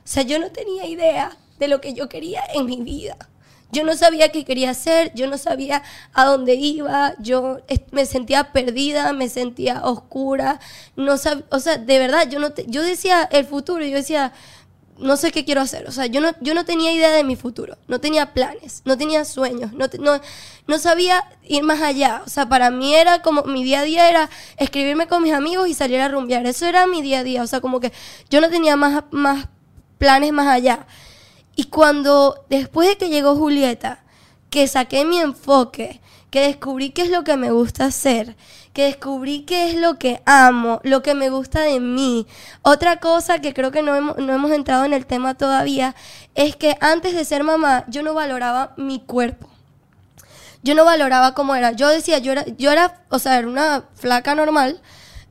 [0.04, 3.16] O sea, yo no tenía idea de lo que yo quería en mi vida.
[3.72, 5.84] Yo no sabía qué quería hacer, yo no sabía
[6.14, 7.60] a dónde iba, yo
[7.92, 10.60] me sentía perdida, me sentía oscura,
[10.96, 11.18] no o
[11.60, 14.32] sea, de verdad, yo no yo decía el futuro, yo decía,
[14.98, 17.36] no sé qué quiero hacer, o sea, yo no, yo no tenía idea de mi
[17.36, 20.22] futuro, no tenía planes, no tenía sueños, no, no,
[20.68, 24.10] no sabía ir más allá, o sea, para mí era como, mi día a día
[24.10, 27.44] era escribirme con mis amigos y salir a rumbear, eso era mi día a día,
[27.44, 27.92] o sea, como que
[28.30, 29.48] yo no tenía más, más
[29.98, 30.88] planes más allá.
[31.56, 34.04] Y cuando, después de que llegó Julieta,
[34.50, 38.36] que saqué mi enfoque, que descubrí qué es lo que me gusta hacer,
[38.76, 42.28] que descubrí qué es lo que amo, lo que me gusta de mí.
[42.62, 45.96] Otra cosa que creo que no hemos, no hemos entrado en el tema todavía
[46.36, 49.48] es que antes de ser mamá yo no valoraba mi cuerpo.
[50.62, 51.72] Yo no valoraba cómo era.
[51.72, 54.82] Yo decía, yo era, yo era, o sea, era una flaca normal,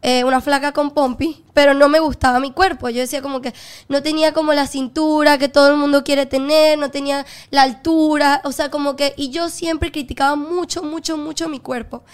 [0.01, 2.88] eh, una flaca con pompi, pero no me gustaba mi cuerpo.
[2.88, 3.53] Yo decía como que
[3.90, 8.40] no tenía como la cintura que todo el mundo quiere tener, no tenía la altura,
[8.45, 12.05] o sea, como que, y yo siempre criticaba mucho, mucho, mucho mi cuerpo.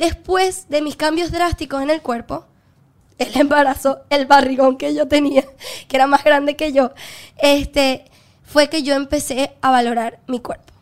[0.00, 2.46] Después de mis cambios drásticos en el cuerpo,
[3.18, 5.44] el embarazo, el barrigón que yo tenía,
[5.88, 6.92] que era más grande que yo,
[7.36, 8.06] este,
[8.42, 10.72] fue que yo empecé a valorar mi cuerpo,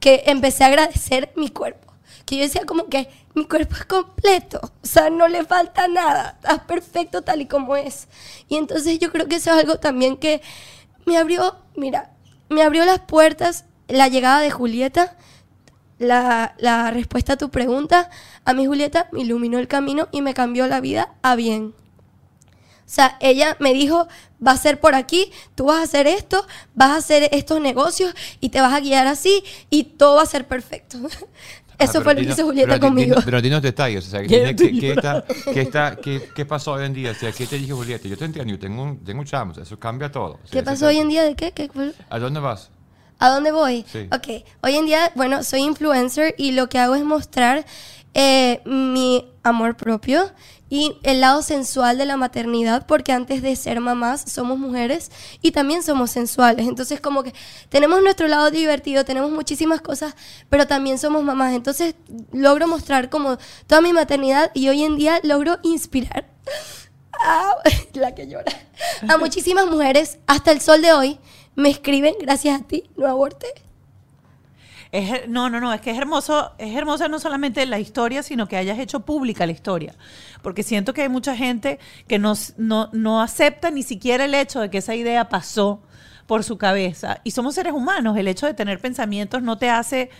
[0.00, 1.88] que empecé a agradecer mi cuerpo
[2.28, 6.36] que yo decía como que mi cuerpo es completo, o sea, no le falta nada,
[6.42, 8.06] está perfecto tal y como es.
[8.48, 10.42] Y entonces yo creo que eso es algo también que
[11.06, 12.10] me abrió, mira,
[12.50, 15.16] me abrió las puertas la llegada de Julieta,
[15.98, 18.10] la, la respuesta a tu pregunta,
[18.44, 21.74] a mi Julieta me iluminó el camino y me cambió la vida a bien.
[22.88, 24.08] O sea, ella me dijo,
[24.44, 28.14] va a ser por aquí, tú vas a hacer esto, vas a hacer estos negocios
[28.40, 30.98] y te vas a guiar así y todo va a ser perfecto.
[31.78, 33.16] Eso fue lo que hizo Julieta conmigo.
[33.24, 37.12] pero dinos detalles, o sea, ¿qué, qué, está, qué, está, qué, pasó hoy en día?
[37.12, 38.08] O sea, ¿qué te dijo Julieta?
[38.08, 40.40] Yo te entiendo, yo tengo un, tengo un chamo, eso cambia todo.
[40.50, 41.52] ¿Qué pasó hoy en día de qué?
[41.52, 41.70] ¿Qué
[42.08, 42.70] ¿A dónde vas?
[43.18, 43.84] ¿A dónde voy?
[43.90, 44.08] Sí.
[44.12, 47.64] Ok, hoy en día, bueno, soy influencer y lo que hago es mostrar
[48.14, 50.32] eh, mi amor propio
[50.70, 55.10] y el lado sensual de la maternidad, porque antes de ser mamás somos mujeres
[55.40, 56.66] y también somos sensuales.
[56.68, 57.32] Entonces como que
[57.68, 60.14] tenemos nuestro lado divertido, tenemos muchísimas cosas,
[60.48, 61.54] pero también somos mamás.
[61.54, 61.94] Entonces
[62.32, 66.28] logro mostrar como toda mi maternidad y hoy en día logro inspirar
[67.24, 67.54] a,
[67.94, 68.52] la que llora,
[69.08, 71.18] a muchísimas mujeres hasta el sol de hoy.
[71.58, 73.48] Me escriben, gracias a ti, no aborté
[75.28, 78.56] no, no, no, es que es hermoso, es hermosa no solamente la historia, sino que
[78.56, 79.94] hayas hecho pública la historia.
[80.40, 84.70] Porque siento que hay mucha gente que no, no acepta ni siquiera el hecho de
[84.70, 85.82] que esa idea pasó
[86.26, 87.20] por su cabeza.
[87.24, 90.10] Y somos seres humanos, el hecho de tener pensamientos no te hace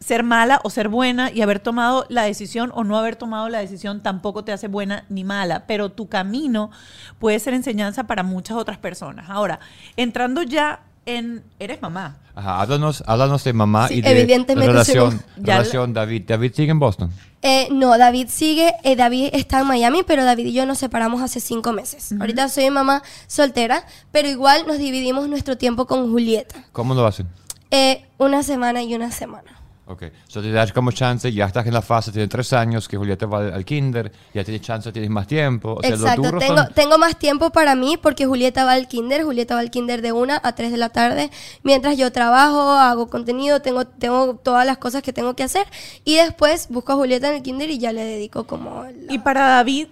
[0.00, 3.58] ser mala o ser buena y haber tomado la decisión o no haber tomado la
[3.58, 6.70] decisión tampoco te hace buena ni mala, pero tu camino
[7.18, 9.28] puede ser enseñanza para muchas otras personas.
[9.28, 9.60] Ahora,
[9.96, 12.18] entrando ya en eres mamá.
[12.34, 16.24] Ajá, háblanos, háblanos de mamá y de evidentemente relación, relación David.
[16.26, 17.10] ¿David sigue en Boston?
[17.40, 21.22] Eh, no, David sigue, eh, David está en Miami, pero David y yo nos separamos
[21.22, 22.12] hace cinco meses.
[22.20, 26.56] Ahorita soy mamá soltera, pero igual nos dividimos nuestro tiempo con Julieta.
[26.72, 27.26] ¿Cómo lo hacen?
[27.70, 29.58] Eh, una semana y una semana.
[29.90, 32.98] Ok, so te das como chance, ya estás en la fase, tienes tres años, que
[32.98, 35.78] Julieta va al kinder, ya tienes chance, tienes más tiempo.
[35.82, 39.70] Exacto, tengo, tengo más tiempo para mí porque Julieta va al kinder, Julieta va al
[39.70, 41.30] kinder de una a tres de la tarde,
[41.62, 45.66] mientras yo trabajo, hago contenido, tengo, tengo todas las cosas que tengo que hacer
[46.04, 48.84] y después busco a Julieta en el kinder y ya le dedico como...
[49.08, 49.88] Y para David,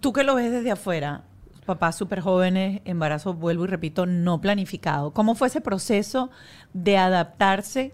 [0.00, 1.22] tú que lo ves desde afuera,
[1.64, 6.30] papás súper jóvenes, embarazo, vuelvo y repito, no planificado, ¿cómo fue ese proceso
[6.72, 7.92] de adaptarse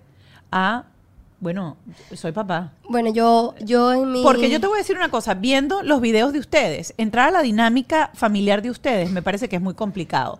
[0.50, 0.84] a
[1.40, 1.78] Bueno,
[2.14, 2.72] soy papá.
[2.88, 4.22] Bueno, yo, yo en mi...
[4.22, 7.30] Porque yo te voy a decir una cosa, viendo los videos de ustedes, entrar a
[7.30, 10.38] la dinámica familiar de ustedes me parece que es muy complicado.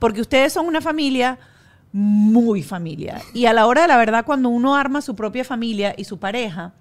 [0.00, 1.38] Porque ustedes son una familia
[1.92, 3.20] muy familia.
[3.32, 6.18] Y a la hora de la verdad, cuando uno arma su propia familia y su
[6.18, 6.72] pareja,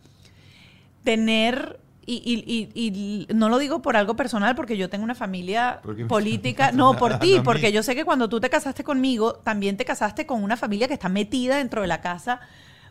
[1.03, 1.79] tener
[2.11, 6.71] y, no lo digo por algo personal, porque yo tengo una familia política.
[6.71, 10.25] No, por ti, porque yo sé que cuando tú te casaste conmigo, también te casaste
[10.25, 12.41] con una familia que está metida dentro de la casa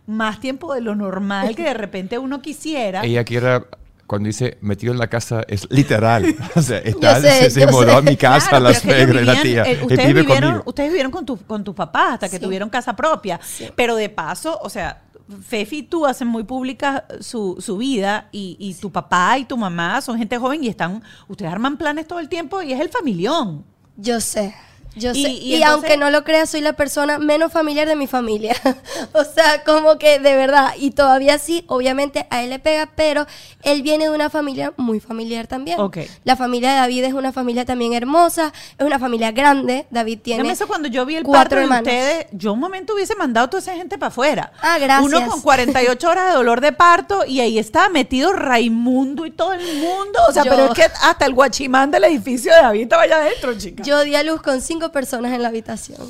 [0.09, 3.05] más tiempo de lo normal que de repente uno quisiera.
[3.05, 3.63] Ella quiere
[4.07, 6.35] cuando dice metido en la casa es literal.
[6.57, 9.63] o sea, está, se, mudó a mi casa la suegra y la tía.
[9.65, 13.39] Eh, ustedes, vivieron, ustedes vivieron con, tu, con tus papás hasta que tuvieron casa propia.
[13.77, 15.03] Pero de paso, o sea,
[15.47, 19.59] Fefi y tú hacen muy pública su, su vida y, y, tu papá y tu
[19.59, 22.89] mamá son gente joven y están, ustedes arman planes todo el tiempo y es el
[22.89, 23.63] familión.
[23.99, 24.55] Yo sé.
[24.95, 25.30] Yo y, sé.
[25.30, 28.57] Y, aunque no lo creas, soy la persona menos familiar de mi familia.
[29.12, 30.74] o sea, como que de verdad.
[30.78, 33.26] Y todavía sí, obviamente a él le pega, pero
[33.62, 35.78] él viene de una familia muy familiar también.
[35.80, 36.09] Okay.
[36.24, 39.86] La familia de David es una familia también hermosa, es una familia grande.
[39.91, 40.51] David tiene.
[40.51, 43.74] eso cuando yo vi el cuatro de ustedes, yo un momento hubiese mandado toda esa
[43.74, 44.53] gente para afuera.
[44.61, 45.05] Ah, gracias.
[45.05, 49.53] Uno con 48 horas de dolor de parto y ahí estaba metido Raimundo y todo
[49.53, 50.18] el mundo.
[50.28, 53.57] O sea, pero es que hasta el guachimán del edificio de David estaba allá adentro,
[53.57, 53.82] chica.
[53.82, 56.09] Yo di a luz con cinco personas en la habitación.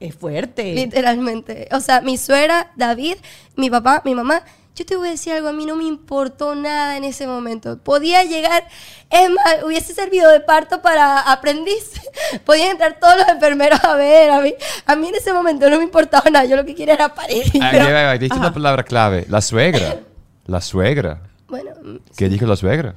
[0.00, 0.74] Es fuerte.
[0.74, 1.68] Literalmente.
[1.70, 3.16] O sea, mi suegra, David,
[3.56, 4.42] mi papá, mi mamá.
[4.74, 7.78] Yo te voy a decir algo, a mí no me importó nada en ese momento.
[7.78, 8.66] Podía llegar,
[9.10, 12.00] es más, hubiese servido de parto para aprendiz.
[12.46, 14.30] Podían entrar todos los enfermeros a ver.
[14.30, 14.54] A mí,
[14.86, 16.46] a mí en ese momento no me importaba nada.
[16.46, 17.44] Yo lo que quería era parir.
[17.60, 19.26] Ah, una palabra clave.
[19.28, 20.00] La suegra.
[20.46, 21.20] La suegra.
[21.48, 21.70] Bueno.
[22.16, 22.94] ¿Qué dijo la suegra?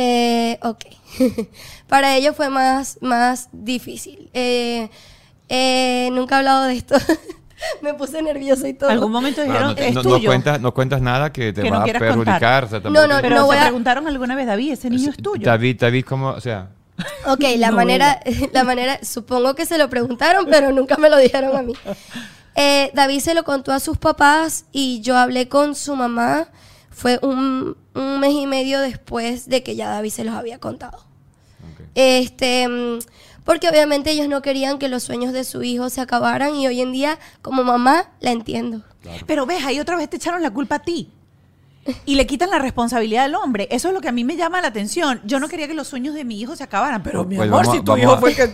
[0.00, 0.84] Eh, ok.
[1.88, 4.30] Para ellos fue más, más difícil.
[4.32, 4.88] Eh,
[5.48, 6.94] eh, nunca he hablado de esto.
[7.82, 8.90] Me puse nervioso y todo.
[8.90, 10.28] ¿Algún momento dijeron no, es no, tuyo?
[10.28, 12.68] Cuentas, no cuentas nada que te va a perjudicar.
[12.84, 15.44] no, no, pero no se preguntaron alguna vez, David, ese niño es tuyo.
[15.44, 16.28] David, David, ¿cómo?
[16.28, 16.70] O sea...
[17.26, 18.20] Ok, la manera,
[18.52, 21.72] la manera, supongo que se lo preguntaron, pero nunca me lo dijeron a mí.
[22.56, 26.48] Eh, David se lo contó a sus papás y yo hablé con su mamá.
[26.90, 31.04] Fue un, un mes y medio después de que ya David se los había contado.
[31.94, 32.98] Este, mm,
[33.44, 36.80] porque obviamente ellos no querían que los sueños de su hijo se acabaran y hoy
[36.80, 38.82] en día como mamá la entiendo.
[39.26, 41.10] Pero ves, ahí otra vez te echaron la culpa a ti
[42.04, 43.68] y le quitan la responsabilidad al hombre.
[43.70, 45.20] Eso es lo que a mí me llama la atención.
[45.24, 47.66] Yo no quería que los sueños de mi hijo se acabaran, pero mi pues amor,
[47.66, 48.48] si tu hijo fue el que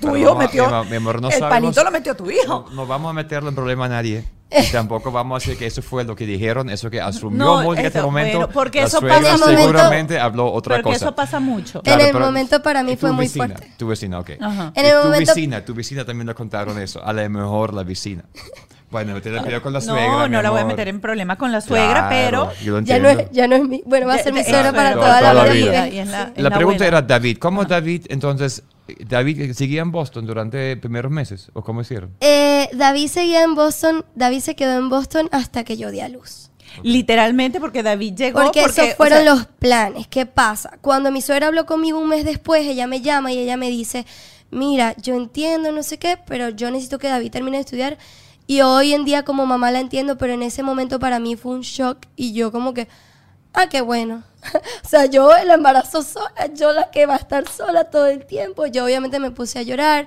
[0.00, 2.66] tu hijo metió mi, amor, no el palito lo metió tu hijo.
[2.72, 4.24] No, vamos a meterle en problema a nadie.
[4.50, 7.86] Y tampoco vamos a decir que eso fue lo que dijeron, eso que asumió en
[7.86, 8.48] este momento.
[8.52, 11.06] porque eso pasa seguramente habló otra porque cosa.
[11.06, 11.82] eso pasa mucho.
[11.84, 13.72] en el momento para mí fue muy fuerte.
[13.76, 14.30] Tu vecina, ok.
[14.30, 14.40] En
[14.86, 15.34] el tu momento...
[15.34, 17.04] vecina, tu vecina también le contaron eso.
[17.04, 18.24] A lo mejor la vecina.
[18.90, 20.08] Bueno, te la con la suegra.
[20.08, 22.50] No, no la voy a meter en problema con la suegra, pero
[22.84, 23.82] ya no, es, ya no es mi.
[23.86, 26.32] Bueno, va a ser mi suegra para toda, la, vida.
[26.36, 27.38] la, pregunta era David.
[27.38, 28.64] ¿Cómo David entonces
[28.98, 32.14] David seguía en Boston durante primeros meses o cómo hicieron?
[32.20, 36.08] Eh, David seguía en Boston, David se quedó en Boston hasta que yo di a
[36.08, 36.50] luz.
[36.82, 38.42] Literalmente porque David llegó.
[38.42, 40.06] Porque, esos fueron los planes.
[40.06, 40.78] ¿Qué pasa?
[40.80, 44.06] Cuando mi suegra habló conmigo un mes después, ella me llama y ella me dice,
[44.50, 47.98] mira, yo entiendo, no sé qué, pero yo necesito que David termine de estudiar.
[48.46, 51.52] Y hoy en día como mamá la entiendo, pero en ese momento para mí fue
[51.52, 52.88] un shock y yo como que,
[53.52, 54.24] ah, qué bueno.
[54.84, 58.26] o sea, yo el embarazo sola, yo la que va a estar sola todo el
[58.26, 58.66] tiempo.
[58.66, 60.06] Yo obviamente me puse a llorar.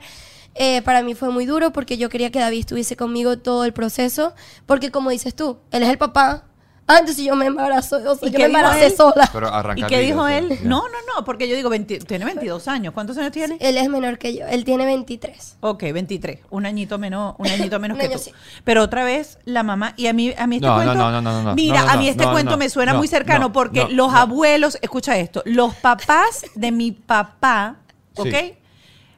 [0.55, 3.73] Eh, para mí fue muy duro porque yo quería que David estuviese conmigo todo el
[3.73, 4.34] proceso.
[4.65, 6.45] Porque como dices tú, él es el papá,
[6.88, 9.29] Entonces yo me embarazo, o sea, yo me embaracé sola.
[9.75, 10.59] ¿Y qué dijo él?
[10.63, 12.93] No, no, no, porque yo digo, tiene 22 años.
[12.93, 13.57] ¿Cuántos años tiene?
[13.59, 15.57] Él es menor que yo, él tiene 23.
[15.61, 16.39] Ok, 23.
[16.49, 18.19] Un añito menos, un añito menos que tú.
[18.63, 21.43] Pero otra vez, la mamá, y a mí, a mí este cuento, no, no, no,
[21.43, 25.41] no, mira, a mí este cuento me suena muy cercano porque los abuelos, escucha esto,
[25.45, 27.77] los papás de mi papá,
[28.15, 28.36] ¿ok?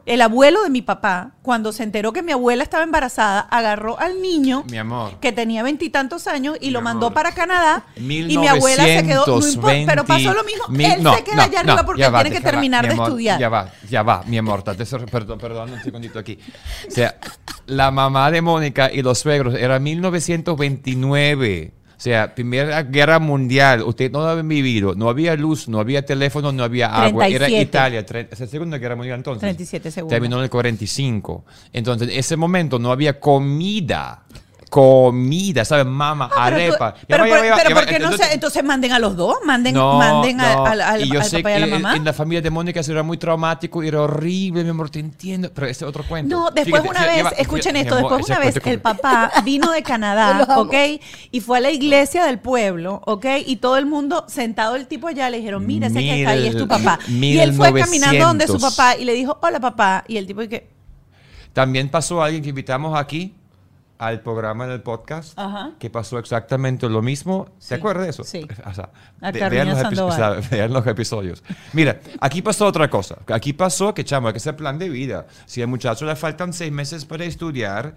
[0.05, 4.21] El abuelo de mi papá, cuando se enteró que mi abuela estaba embarazada, agarró al
[4.21, 5.19] niño, mi amor.
[5.19, 7.85] que tenía veintitantos años, y lo mandó para Canadá.
[7.95, 8.01] y
[8.37, 9.25] mi abuela se quedó.
[9.85, 10.65] pero pasó lo mismo.
[10.69, 13.39] Él se queda allá arriba porque tiene que terminar de estudiar.
[13.39, 14.63] Ya va, ya va, mi amor.
[15.11, 16.37] Perdón, perdón, un segundito aquí.
[16.87, 17.15] O sea,
[17.65, 21.73] la mamá de Mónica y los suegros era 1929.
[21.97, 26.05] O sea, Primera Guerra Mundial, usted no lo había vivido, no había luz, no había
[26.05, 27.27] teléfono, no había agua.
[27.27, 29.41] Era Italia, la Segunda Guerra Mundial entonces.
[29.41, 30.13] 37 segundos.
[30.13, 31.45] Terminó en el 45.
[31.73, 34.23] Entonces, en ese momento no había comida
[34.75, 35.85] comida, ¿sabes?
[35.85, 36.95] Mama, arepa.
[37.07, 37.23] pero,
[37.73, 39.37] ¿por qué no se, entonces manden a los dos?
[39.45, 41.95] Manden, manden al, al, y yo sé papá y a la mamá.
[41.95, 44.99] En, la familia de Mónica eso era muy traumático y era horrible, mi amor, te
[44.99, 45.49] entiendo.
[45.55, 46.35] Pero ese es otro cuento.
[46.35, 50.73] No, después una vez, escuchen esto, después una vez el papá vino de Canadá, ¿ok?
[51.31, 53.27] Y fue a la iglesia del pueblo, ¿ok?
[53.45, 56.47] Y todo el mundo sentado el tipo allá le dijeron, mira, ese que está ahí
[56.47, 56.99] es tu papá.
[57.07, 60.03] Y él fue caminando donde su papá y le dijo, hola papá.
[60.09, 60.67] Y el tipo que...
[61.53, 63.33] También pasó alguien que invitamos aquí
[63.97, 65.37] al programa en el podcast
[65.79, 67.49] que pasó exactamente lo mismo.
[67.59, 68.23] ¿Se acuerda de eso?
[68.23, 68.47] Sí.
[68.65, 68.89] O sea,
[69.31, 71.43] vean, los episodios.
[71.73, 73.17] Mira, aquí pasó otra cosa.
[73.27, 75.27] Aquí pasó que, chamo, hay que hacer plan de vida.
[75.45, 77.95] Si al muchacho le faltan seis meses para estudiar,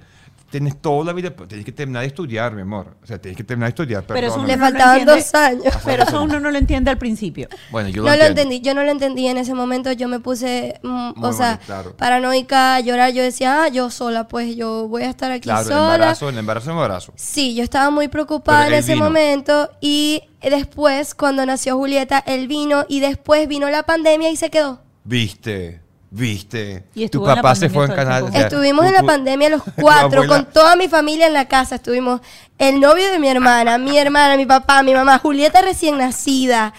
[0.51, 2.97] tienes toda la vida, tienes que terminar de estudiar, mi amor.
[3.03, 4.05] O sea, tienes que terminar de estudiar.
[4.07, 5.75] Pero eso le faltaban dos años.
[5.85, 7.49] Pero eso uno no lo entiende al principio.
[7.71, 8.61] Bueno, yo lo, no lo entendí.
[8.61, 9.93] Yo no lo entendí en ese momento.
[9.93, 11.61] Yo me puse, mm, o sea,
[11.97, 13.13] paranoica, a llorar.
[13.13, 15.95] Yo decía, ah, yo sola, pues yo voy a estar aquí claro, sola.
[15.95, 17.13] embarazo, en embarazo, embarazo.
[17.17, 19.71] Sí, yo estaba muy preocupada en ese momento.
[19.81, 24.81] Y después, cuando nació Julieta, él vino y después vino la pandemia y se quedó.
[25.05, 25.88] ¿Viste?
[26.11, 28.31] Viste, tu papá se fue en Canadá.
[28.33, 31.77] Estuvimos en la pandemia los cuatro, con toda mi familia en la casa.
[31.77, 32.21] Estuvimos
[32.59, 36.73] el novio de mi hermana, mi hermana, mi papá, mi mamá, Julieta recién nacida.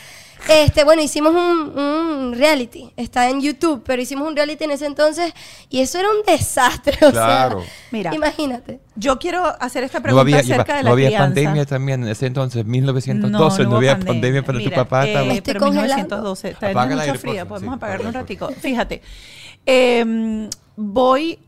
[0.47, 2.91] Este, bueno, hicimos un, reality.
[2.95, 5.33] Está en YouTube, pero hicimos un reality en ese entonces
[5.69, 6.97] y eso era un desastre.
[7.09, 7.61] O claro.
[7.61, 8.79] sea, Mira, imagínate.
[8.95, 12.65] Yo quiero hacer esta pregunta acerca de la No había pandemia también en ese entonces,
[12.65, 13.63] 1912.
[13.63, 15.33] No, había pandemia, para tu papá eh, estaba...
[15.33, 16.49] Estoy pero 1912.
[16.49, 18.49] Está mucha fría, podemos apagarlo un ratico.
[18.49, 19.01] Fíjate,
[19.65, 21.39] em, voy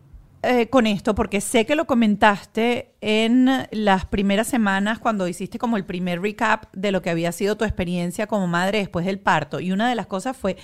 [0.44, 5.78] eh, con esto porque sé que lo comentaste en las primeras semanas cuando hiciste como
[5.78, 9.60] el primer recap de lo que había sido tu experiencia como madre después del parto.
[9.60, 10.58] Y una de las cosas fue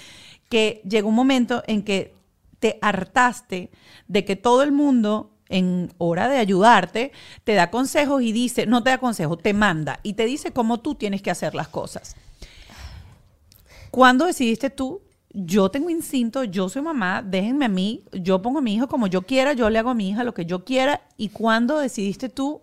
[0.50, 2.16] que llegó un momento en que
[2.60, 3.70] te hartaste
[4.08, 7.12] de que todo el mundo en hora de ayudarte,
[7.44, 10.80] te da consejos y dice, no te da consejos, te manda y te dice cómo
[10.80, 12.16] tú tienes que hacer las cosas.
[13.92, 18.62] ¿Cuándo decidiste tú yo tengo instinto, yo soy mamá, déjenme a mí, yo pongo a
[18.62, 21.02] mi hijo como yo quiera, yo le hago a mi hija lo que yo quiera.
[21.18, 22.62] Y cuando decidiste tú,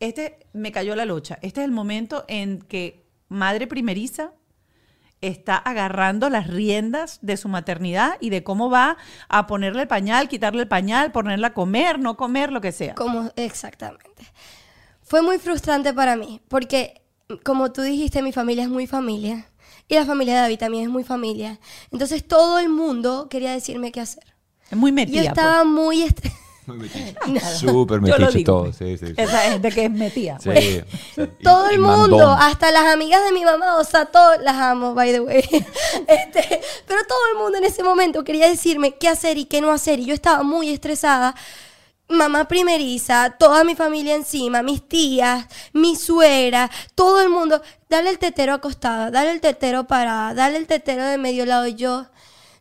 [0.00, 4.32] este me cayó la locha, este es el momento en que madre primeriza
[5.20, 8.98] está agarrando las riendas de su maternidad y de cómo va
[9.28, 12.94] a ponerle el pañal, quitarle el pañal, ponerla a comer, no comer, lo que sea.
[12.94, 14.30] Como, exactamente.
[15.02, 17.02] Fue muy frustrante para mí, porque
[17.42, 19.48] como tú dijiste, mi familia es muy familia.
[19.88, 21.58] Y la familia de David también es muy familia.
[21.90, 24.24] Entonces todo el mundo quería decirme qué hacer.
[24.70, 25.22] Es muy metida.
[25.22, 25.66] Yo estaba pues.
[25.66, 26.06] muy...
[26.66, 26.88] Muy
[27.58, 30.38] Súper metiche todo, sí, sí, Esa gente que es metida.
[30.42, 30.84] Pues.
[31.42, 35.12] todo el mundo, hasta las amigas de mi mamá, o sea, todas las amo, by
[35.12, 35.42] the way.
[36.08, 39.72] Este, pero todo el mundo en ese momento quería decirme qué hacer y qué no
[39.72, 39.98] hacer.
[40.00, 41.34] Y yo estaba muy estresada
[42.08, 48.18] mamá primeriza, toda mi familia encima, mis tías, mi suegra, todo el mundo, dale el
[48.18, 51.66] tetero acostada, dale el tetero parada, dale el tetero de medio lado.
[51.66, 52.06] Yo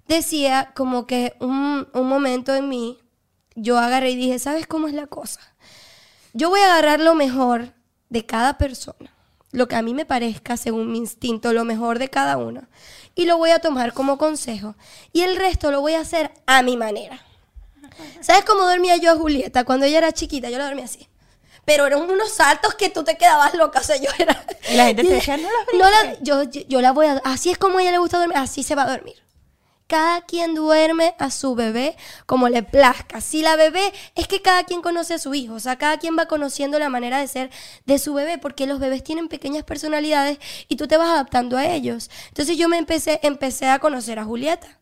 [0.07, 2.99] decía como que un, un momento en mí,
[3.55, 5.41] yo agarré y dije, ¿sabes cómo es la cosa?
[6.33, 7.73] Yo voy a agarrar lo mejor
[8.09, 9.13] de cada persona,
[9.51, 12.63] lo que a mí me parezca según mi instinto, lo mejor de cada uno,
[13.13, 14.75] y lo voy a tomar como consejo.
[15.11, 17.23] Y el resto lo voy a hacer a mi manera.
[18.21, 19.63] ¿Sabes cómo dormía yo a Julieta?
[19.63, 21.07] Cuando ella era chiquita, yo la dormía así.
[21.65, 23.79] Pero eran unos saltos que tú te quedabas loca.
[23.79, 24.45] O sea, yo era.
[24.69, 25.43] Y la gente te decía, no
[25.79, 27.21] la, no yo, yo, la voy a.
[27.23, 29.15] Así es como a ella le gusta dormir, así se va a dormir.
[29.87, 33.21] Cada quien duerme a su bebé como le plazca.
[33.21, 36.17] Si la bebé es que cada quien conoce a su hijo, o sea, cada quien
[36.17, 37.51] va conociendo la manera de ser
[37.85, 41.65] de su bebé, porque los bebés tienen pequeñas personalidades y tú te vas adaptando a
[41.65, 42.09] ellos.
[42.29, 44.79] Entonces yo me empecé, empecé a conocer a Julieta.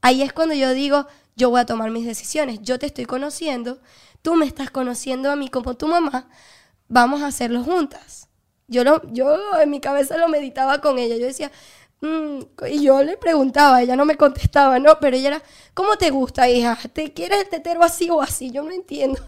[0.00, 1.06] Ahí es cuando yo digo,
[1.36, 2.60] yo voy a tomar mis decisiones.
[2.62, 3.78] Yo te estoy conociendo,
[4.22, 6.28] tú me estás conociendo a mí como tu mamá,
[6.88, 8.28] vamos a hacerlo juntas.
[8.68, 11.52] Yo, lo, yo en mi cabeza lo meditaba con ella, yo decía,
[12.00, 15.42] mm", y yo le preguntaba, ella no me contestaba, no, pero ella era,
[15.74, 16.76] ¿cómo te gusta, hija?
[16.92, 18.50] ¿Te quieres el tetero así o así?
[18.50, 19.20] Yo no entiendo.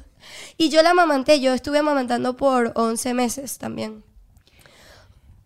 [0.56, 4.02] Y yo la amamanté, yo estuve amamantando por 11 meses también.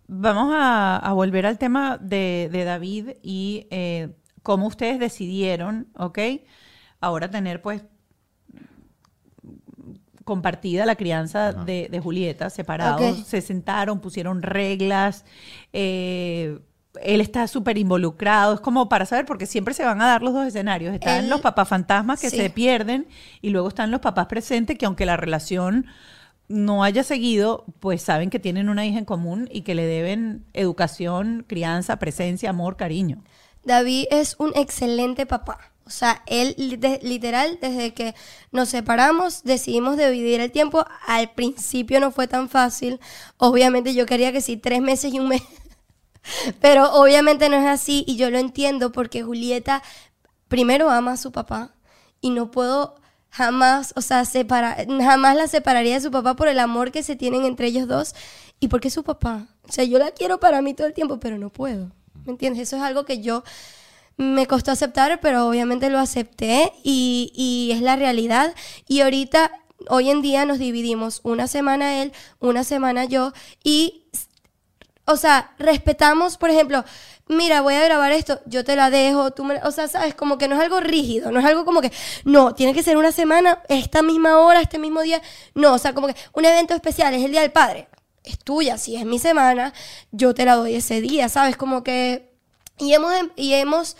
[0.07, 4.09] Vamos a, volver al tema de, David y eh,
[4.43, 6.19] cómo ustedes decidieron, ¿ok?
[6.99, 7.83] Ahora tener pues
[10.23, 15.25] compartida la crianza de, Julieta, separados, se sentaron, pusieron reglas,
[15.73, 16.59] eh,
[17.01, 20.33] él está súper involucrado, es como para saber, porque siempre se van a dar los
[20.33, 23.07] dos escenarios, están los papás fantasmas que se pierden
[23.41, 25.87] y luego están los papás presentes que aunque la relación
[26.47, 30.45] no haya seguido, pues saben que tienen una hija en común y que le deben
[30.53, 33.23] educación, crianza, presencia, amor, cariño.
[33.63, 35.73] David es un excelente papá.
[35.85, 38.15] O sea, él literal, desde que
[38.51, 40.85] nos separamos, decidimos dividir el tiempo.
[41.05, 42.99] Al principio no fue tan fácil.
[43.37, 45.43] Obviamente yo quería que sí, tres meses y un mes.
[46.61, 49.83] Pero obviamente no es así y yo lo entiendo porque Julieta
[50.47, 51.75] primero ama a su papá
[52.21, 52.95] y no puedo
[53.29, 57.15] jamás, o sea, separar, jamás la separaría de su papá por el amor que se
[57.15, 58.15] tienen entre ellos dos
[58.59, 59.47] y porque es su papá.
[59.67, 61.91] O sea, yo la quiero para mí todo el tiempo, pero no puedo.
[62.25, 62.63] ¿Me entiendes?
[62.63, 63.43] Eso es algo que yo
[64.17, 68.53] me costó aceptar, pero obviamente lo acepté y, y es la realidad.
[68.87, 69.51] Y ahorita,
[69.89, 74.05] hoy en día nos dividimos una semana él, una semana yo y,
[75.05, 76.85] o sea, respetamos, por ejemplo,
[77.27, 80.37] mira, voy a grabar esto, yo te la dejo, tú me, o sea, sabes, como
[80.37, 81.91] que no es algo rígido, no es algo como que,
[82.23, 85.21] no, tiene que ser una semana, esta misma hora, este mismo día,
[85.55, 87.87] no, o sea, como que un evento especial es el Día del Padre,
[88.23, 89.73] es tuya, si es mi semana,
[90.11, 91.57] yo te la doy ese día, ¿sabes?
[91.57, 92.31] Como que,
[92.77, 93.97] y hemos, y hemos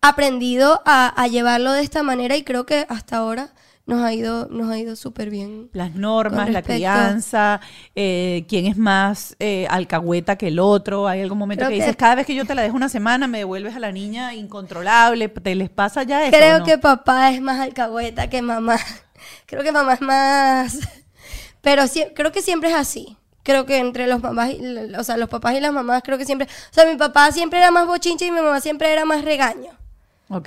[0.00, 3.52] aprendido a, a llevarlo de esta manera y creo que hasta ahora
[3.86, 5.70] nos ha ido, nos ha ido súper bien.
[5.72, 7.60] Las normas, la crianza,
[7.94, 11.06] eh, quién es más eh, alcahueta que el otro.
[11.06, 13.38] Hay algún momento que, dices, cada vez que yo te la dejo una semana, me
[13.38, 15.28] devuelves a la niña incontrolable.
[15.28, 16.36] ¿Te les pasa ya eso?
[16.36, 18.76] Creo que papá es más alcahueta que mamá.
[19.46, 20.78] Creo que mamá es más...
[21.62, 23.15] Pero sí, creo que siempre es así.
[23.46, 24.50] Creo que entre los mamás,
[24.98, 26.48] o sea, los papás y las mamás, creo que siempre...
[26.48, 29.70] O sea, mi papá siempre era más bochinche y mi mamá siempre era más regaño.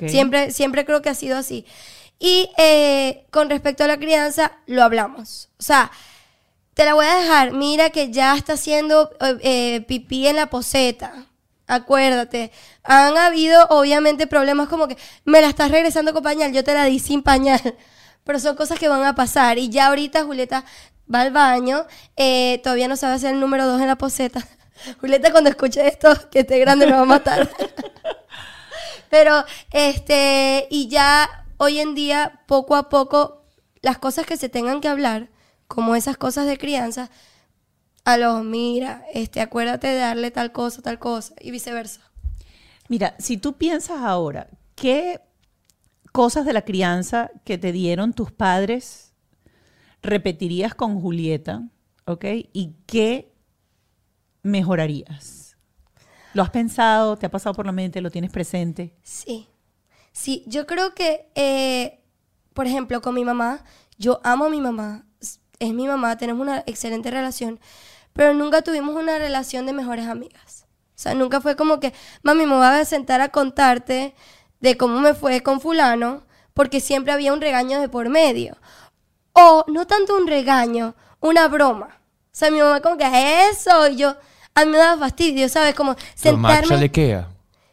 [0.06, 1.64] Siempre, siempre creo que ha sido así.
[2.18, 5.48] Y eh, con respecto a la crianza, lo hablamos.
[5.58, 5.90] O sea,
[6.74, 7.52] te la voy a dejar.
[7.52, 11.24] Mira que ya está haciendo eh, eh, pipí en la poseta.
[11.66, 12.52] Acuérdate.
[12.82, 16.84] Han habido, obviamente, problemas como que me la estás regresando con pañal, yo te la
[16.84, 17.76] di sin pañal.
[18.24, 19.56] Pero son cosas que van a pasar.
[19.56, 20.66] Y ya ahorita Julieta
[21.12, 21.86] va al baño.
[22.62, 24.46] todavía no sabe hacer el número dos en la poseta.
[25.00, 27.50] Julieta, cuando escuche esto, que esté grande, me va a matar.
[29.10, 33.44] Pero, este, y ya hoy en día, poco a poco,
[33.82, 35.28] las cosas que se tengan que hablar,
[35.66, 37.10] como esas cosas de crianza,
[38.04, 42.00] a los, mira, este, acuérdate de darle tal cosa, tal cosa, y viceversa.
[42.88, 45.20] Mira, si tú piensas ahora, ¿qué
[46.12, 49.09] cosas de la crianza que te dieron tus padres
[50.02, 51.68] repetirías con Julieta?
[52.06, 52.24] ¿Ok?
[52.52, 53.32] ¿Y qué
[54.42, 55.56] mejorarías?
[56.34, 57.16] ¿Lo has pensado?
[57.16, 58.00] ¿Te ha pasado por la mente?
[58.00, 58.94] ¿Lo tienes presente?
[59.02, 59.48] Sí.
[60.12, 62.00] Sí, yo creo que, eh,
[62.54, 63.64] por ejemplo, con mi mamá,
[63.98, 65.06] yo amo a mi mamá,
[65.58, 67.60] es mi mamá, tenemos una excelente relación,
[68.12, 70.66] pero nunca tuvimos una relación de mejores amigas.
[70.94, 71.92] O sea, nunca fue como que,
[72.22, 74.14] mami, me voy a sentar a contarte
[74.60, 76.24] de cómo me fue con fulano,
[76.54, 78.56] porque siempre había un regaño de por medio.
[79.32, 81.86] O no tanto un regaño, una broma.
[81.86, 84.16] O sea, mi mamá como que eso, y yo,
[84.54, 85.74] a mí me daba fastidio, ¿sabes?
[85.74, 86.90] Como sentarme...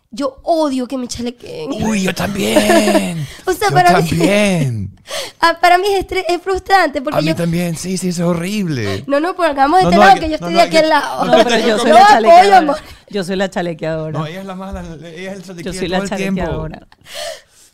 [0.09, 1.83] Yo odio que me chalequeen.
[1.83, 3.27] Uy, yo también.
[3.45, 4.83] o sea, yo para también.
[4.83, 4.89] Mí,
[5.41, 9.03] ah, para mí es, es, frustrante porque A mí también, sí, sí, es horrible.
[9.05, 11.25] No, no, pongamos este lado que yo estoy de aquel lado.
[11.25, 12.75] No, pero yo soy la chalequeadora.
[13.09, 14.19] Yo soy la chalequeadora.
[14.19, 16.87] No, ella es la mala, ella es el chalequeador Yo soy la chalequeadora.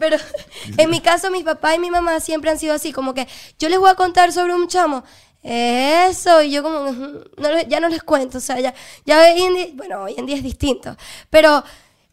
[0.03, 0.17] Pero
[0.77, 3.25] en mi caso, mi papá y mi mamá siempre han sido así, como que
[3.57, 5.05] yo les voy a contar sobre un chamo.
[5.41, 6.91] Eso, y yo como,
[7.67, 8.73] ya no les cuento, o sea, ya,
[9.05, 10.95] ya hoy en día, bueno, hoy en día es distinto,
[11.29, 11.63] pero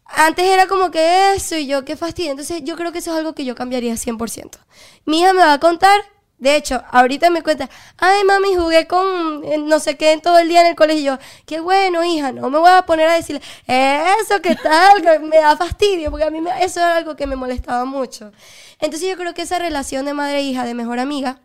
[0.05, 2.31] antes era como que eso y yo, qué fastidio.
[2.31, 4.57] Entonces yo creo que eso es algo que yo cambiaría 100%.
[5.05, 6.01] Mi hija me va a contar,
[6.41, 7.69] de hecho, ahorita me cuenta,
[7.99, 11.19] ay mami, jugué con eh, no sé qué todo el día en el colegio.
[11.45, 15.37] qué bueno, hija, no me voy a poner a decirle, eso, qué tal, que me
[15.37, 18.31] da fastidio, porque a mí eso era algo que me molestaba mucho.
[18.79, 21.41] Entonces yo creo que esa relación de madre e hija, de mejor amiga,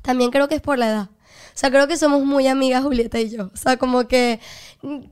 [0.00, 1.10] también creo que es por la edad.
[1.54, 3.50] O sea, creo que somos muy amigas Julieta y yo.
[3.52, 4.40] O sea, como que,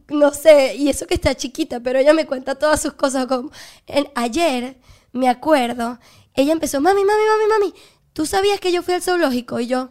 [0.09, 3.27] no sé, y eso que está chiquita, pero ella me cuenta todas sus cosas.
[3.27, 3.51] Como,
[4.15, 4.79] ayer,
[5.13, 5.99] me acuerdo,
[6.33, 7.75] ella empezó, mami, mami, mami, mami,
[8.19, 9.61] ¿tú sabías que yo fui al zoológico?
[9.61, 9.91] Y yo,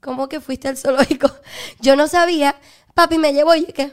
[0.00, 1.28] ¿cómo que fuiste al zoológico?
[1.80, 2.54] Yo no sabía.
[2.94, 3.92] Papi me llevó y ¿qué?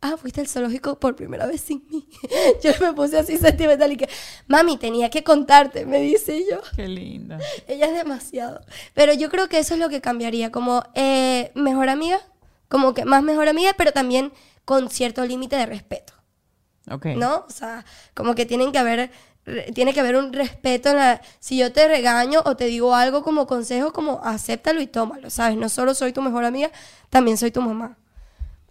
[0.00, 2.08] ah, fuiste al zoológico por primera vez sin mí.
[2.62, 4.08] yo me puse así sentimental y que,
[4.46, 6.62] mami, tenía que contarte, me dice yo.
[6.74, 7.38] Qué linda.
[7.66, 8.64] Ella es demasiado.
[8.94, 12.18] Pero yo creo que eso es lo que cambiaría, como eh, mejor amiga,
[12.68, 14.32] como que más mejor amiga, pero también
[14.64, 16.14] con cierto límite de respeto.
[16.90, 17.08] Ok.
[17.16, 17.44] ¿No?
[17.46, 19.10] O sea, como que tienen que haber
[19.74, 23.22] tiene que haber un respeto en la si yo te regaño o te digo algo
[23.22, 26.70] como consejo como acéptalo y tómalo sabes no solo soy tu mejor amiga
[27.10, 27.96] también soy tu mamá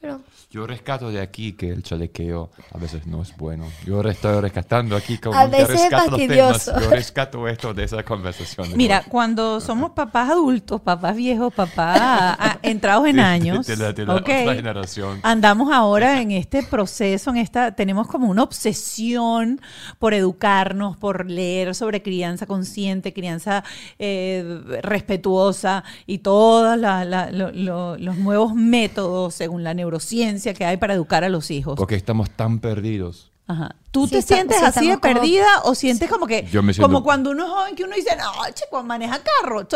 [0.04, 0.20] pero
[0.52, 3.66] yo rescato de aquí que el chalequeo a veces no es bueno.
[3.86, 6.66] Yo estoy rescatando aquí como a veces rescato es temas.
[6.66, 8.68] Yo rescato esto de esa conversación.
[8.76, 15.22] Mira, cuando somos papás adultos, papás viejos, papás entrados en años, generación.
[15.24, 19.62] andamos ahora en este proceso, en esta, tenemos como una obsesión
[20.00, 23.64] por educarnos, por leer sobre crianza consciente, crianza
[23.98, 31.30] eh, respetuosa y todos los nuevos métodos según la neurociencia que hay para educar a
[31.30, 31.76] los hijos.
[31.78, 33.32] Porque estamos tan perdidos.
[33.48, 33.76] Ajá.
[33.92, 36.48] ¿Tú te sientes así de perdida o sientes como que,
[36.80, 39.68] como cuando uno es joven que uno dice, no, chico, maneja carro,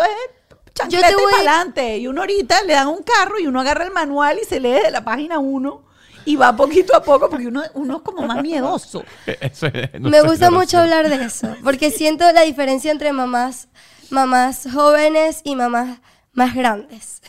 [0.89, 1.23] yo te voy...
[1.31, 1.97] para adelante.
[1.97, 4.81] Y uno ahorita le dan un carro y uno agarra el manual y se lee
[4.83, 5.83] de la página 1
[6.25, 9.03] y va poquito a poco porque uno, uno es como más miedoso.
[9.99, 13.67] Me gusta mucho hablar de eso porque siento la diferencia entre mamás,
[14.09, 15.99] mamás jóvenes y mamás
[16.37, 17.19] más grandes.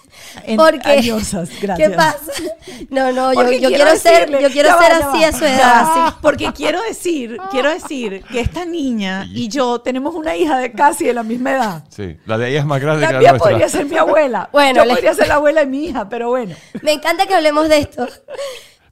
[0.57, 1.01] porque
[1.77, 2.33] ¿Qué pasa?
[2.91, 6.15] No, no, yo, quiero ser, yo quiero ser así a su edad.
[6.21, 11.07] porque quiero decir, quiero decir que esta niña y yo tenemos una hija de casi
[11.07, 11.85] de la misma edad.
[11.89, 13.39] Sí, la de ella es más grande que la nuestra.
[13.39, 14.51] podría ser mi abuela.
[14.53, 16.55] Bueno, yo podría ser la abuela de mi hija, pero bueno.
[16.83, 18.07] Me encanta que hablemos de esto.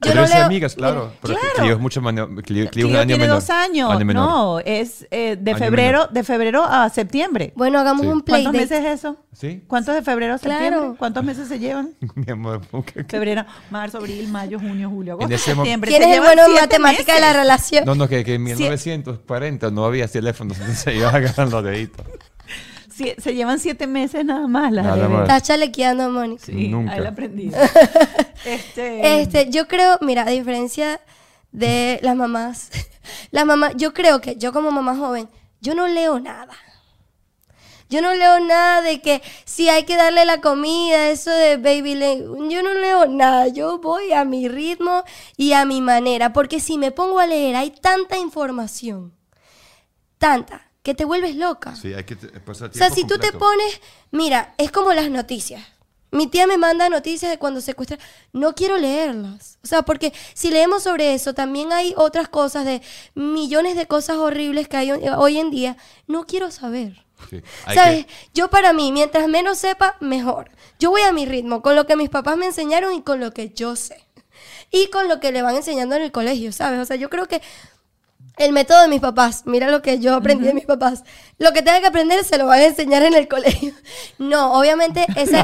[0.01, 0.45] Yo no leo...
[0.45, 1.11] amigas, claro.
[1.21, 1.55] Pero claro.
[1.55, 2.13] Clio es mucho más...
[2.13, 4.03] Clio, Clio, Clio tiene dos años.
[4.05, 7.53] No, es eh, de febrero de febrero a septiembre.
[7.55, 9.17] Bueno, hagamos un play ¿Cuántos meses es eso?
[9.33, 9.63] ¿Sí?
[9.67, 10.69] ¿Cuántos de febrero a septiembre?
[10.69, 10.95] Claro.
[10.97, 11.91] ¿Cuántos meses se llevan?
[12.15, 12.61] Mi amor.
[13.07, 15.91] Febrero, marzo, abril, mayo, junio, julio, agosto, septiembre.
[15.91, 17.85] ¿Quién es el bueno en matemática de la relación?
[17.85, 22.05] No, no, que, que en 1940 no había teléfonos, entonces se iban agarrar los deditos
[22.97, 26.43] se llevan siete meses nada más las nada Está chalequeando a Mónica.
[26.45, 26.93] Sí, Nunca.
[26.93, 27.51] ahí la aprendí.
[28.45, 29.21] este...
[29.21, 30.99] este, yo creo, mira, a diferencia
[31.51, 32.71] de las mamás,
[33.31, 35.29] las mamás, yo creo que yo como mamá joven,
[35.61, 36.53] yo no leo nada.
[37.89, 41.97] Yo no leo nada de que si hay que darle la comida, eso de baby
[42.49, 43.47] Yo no leo nada.
[43.47, 45.05] Yo voy a mi ritmo
[45.37, 46.33] y a mi manera.
[46.33, 49.13] Porque si me pongo a leer, hay tanta información.
[50.17, 51.75] Tanta que te vuelves loca.
[51.75, 52.15] Sí, hay que
[52.47, 53.81] o sea, si tú te pones,
[54.11, 55.61] mira, es como las noticias.
[56.11, 57.99] Mi tía me manda noticias de cuando secuestra.
[58.31, 59.59] No quiero leerlas.
[59.65, 62.81] O sea, porque si leemos sobre eso, también hay otras cosas de
[63.15, 65.75] millones de cosas horribles que hay hoy en día.
[66.07, 67.03] No quiero saber.
[67.73, 68.05] ¿Sabes?
[68.33, 70.51] Yo para mí, mientras menos sepa, mejor.
[70.79, 73.33] Yo voy a mi ritmo, con lo que mis papás me enseñaron y con lo
[73.33, 74.05] que yo sé.
[74.71, 76.79] Y con lo que le van enseñando en el colegio, ¿sabes?
[76.79, 77.41] O sea, yo creo que
[78.37, 81.03] el método de mis papás, mira lo que yo aprendí de mis papás.
[81.39, 83.73] Lo que tenga que aprender se lo van a enseñar en el colegio.
[84.19, 85.41] No, obviamente esa,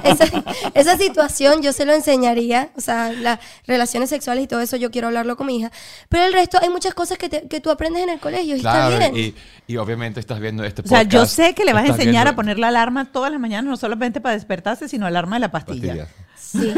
[0.74, 4.92] esa, situación yo se lo enseñaría, o sea, las relaciones sexuales y todo eso yo
[4.92, 5.72] quiero hablarlo con mi hija.
[6.10, 8.90] Pero el resto hay muchas cosas que, que tú aprendes en el colegio y está
[8.90, 9.18] bien.
[9.18, 9.36] Y,
[9.68, 11.08] y, obviamente estás viendo este podcast.
[11.08, 13.40] O sea, yo sé que le vas a enseñar a poner la alarma todas las
[13.40, 16.08] mañanas, no solamente para despertarse, sino alarma de la pastilla.
[16.44, 16.74] Sí.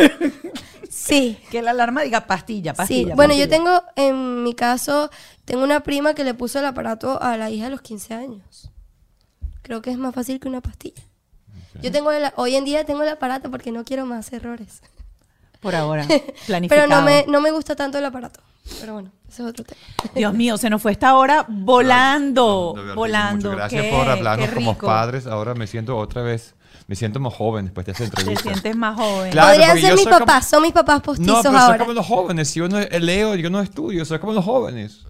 [0.89, 1.37] Sí.
[1.51, 3.09] Que la alarma diga pastilla, pastilla.
[3.09, 3.15] Sí.
[3.15, 5.09] Bueno, yo tengo, en mi caso,
[5.43, 8.71] tengo una prima que le puso el aparato a la hija a los 15 años.
[9.61, 11.03] Creo que es más fácil que una pastilla.
[11.81, 14.81] Yo tengo, hoy en día tengo el aparato porque no quiero más errores.
[15.59, 16.07] Por ahora,
[16.45, 16.87] planificado.
[16.87, 18.39] Pero no me, no me gusta tanto el aparato.
[18.79, 19.79] Pero bueno, ese es otro tema.
[20.15, 23.51] Dios mío, se nos fue esta hora volando, volando.
[23.51, 25.27] gracias por hablarnos como padres.
[25.27, 26.55] Ahora me siento otra vez
[26.87, 28.43] me siento más joven después de esa entrevista.
[28.43, 29.31] Te sientes más joven.
[29.31, 31.77] Podrían ser mis papás, son mis papás postizos no, pero ahora.
[31.77, 32.49] Soy como los jóvenes.
[32.49, 35.05] Si yo no leo, yo no estudio, soy como los jóvenes.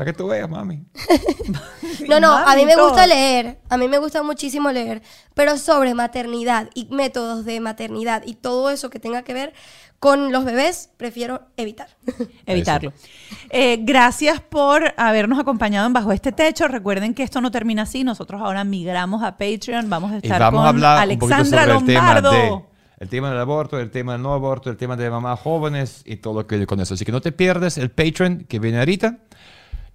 [0.00, 0.82] Para que tú veas, mami.
[2.08, 3.58] no, no, a mí me gusta leer.
[3.68, 5.02] A mí me gusta muchísimo leer.
[5.34, 9.52] Pero sobre maternidad y métodos de maternidad y todo eso que tenga que ver
[9.98, 11.88] con los bebés prefiero evitar.
[12.46, 12.94] Evitarlo.
[13.50, 16.66] Eh, gracias por habernos acompañado en Bajo este Techo.
[16.66, 18.02] Recuerden que esto no termina así.
[18.02, 19.90] Nosotros ahora migramos a Patreon.
[19.90, 22.32] Vamos a estar vamos con a hablar Alexandra Lombardo.
[22.32, 22.64] El tema,
[23.00, 26.16] el tema del aborto, el tema del no aborto, el tema de mamás jóvenes y
[26.16, 26.94] todo lo que con eso.
[26.94, 29.18] Así que no te pierdas el Patreon que viene ahorita.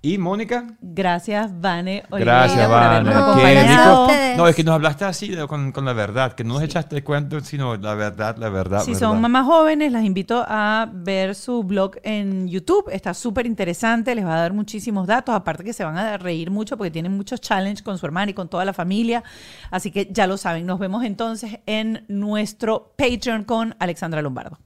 [0.05, 0.67] ¿Y Mónica?
[0.81, 2.03] Gracias, Vane.
[2.11, 3.09] Gracias, Vane.
[3.09, 7.03] No, no, es que nos hablaste así con, con, la verdad, que no nos echaste
[7.03, 8.83] cuento, sino la verdad, la verdad.
[8.83, 12.87] Si son mamás jóvenes, las invito a ver su blog en YouTube.
[12.91, 15.33] Está súper interesante, les va a dar muchísimos datos.
[15.33, 18.35] Aparte que se van a reír mucho porque tienen muchos challenges con su hermana y
[18.35, 19.23] con toda la familia.
[19.71, 20.67] Así que ya lo saben.
[20.67, 24.59] Nos vemos entonces en nuestro Patreon con Alexandra Lombardo.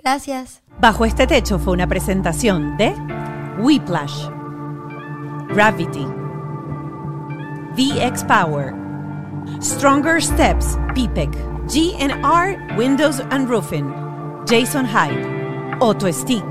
[0.00, 0.64] Gracias.
[0.80, 2.92] Bajo este techo fue una presentación de
[3.60, 4.33] Whiplash
[5.48, 6.06] Gravity,
[7.76, 8.72] VX Power,
[9.60, 11.32] Stronger Steps, PPEC,
[11.68, 13.92] GNR Windows and Roofing,
[14.46, 16.48] Jason Hyde, Auto Stick,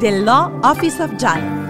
[0.00, 1.69] The Law Office of JAL.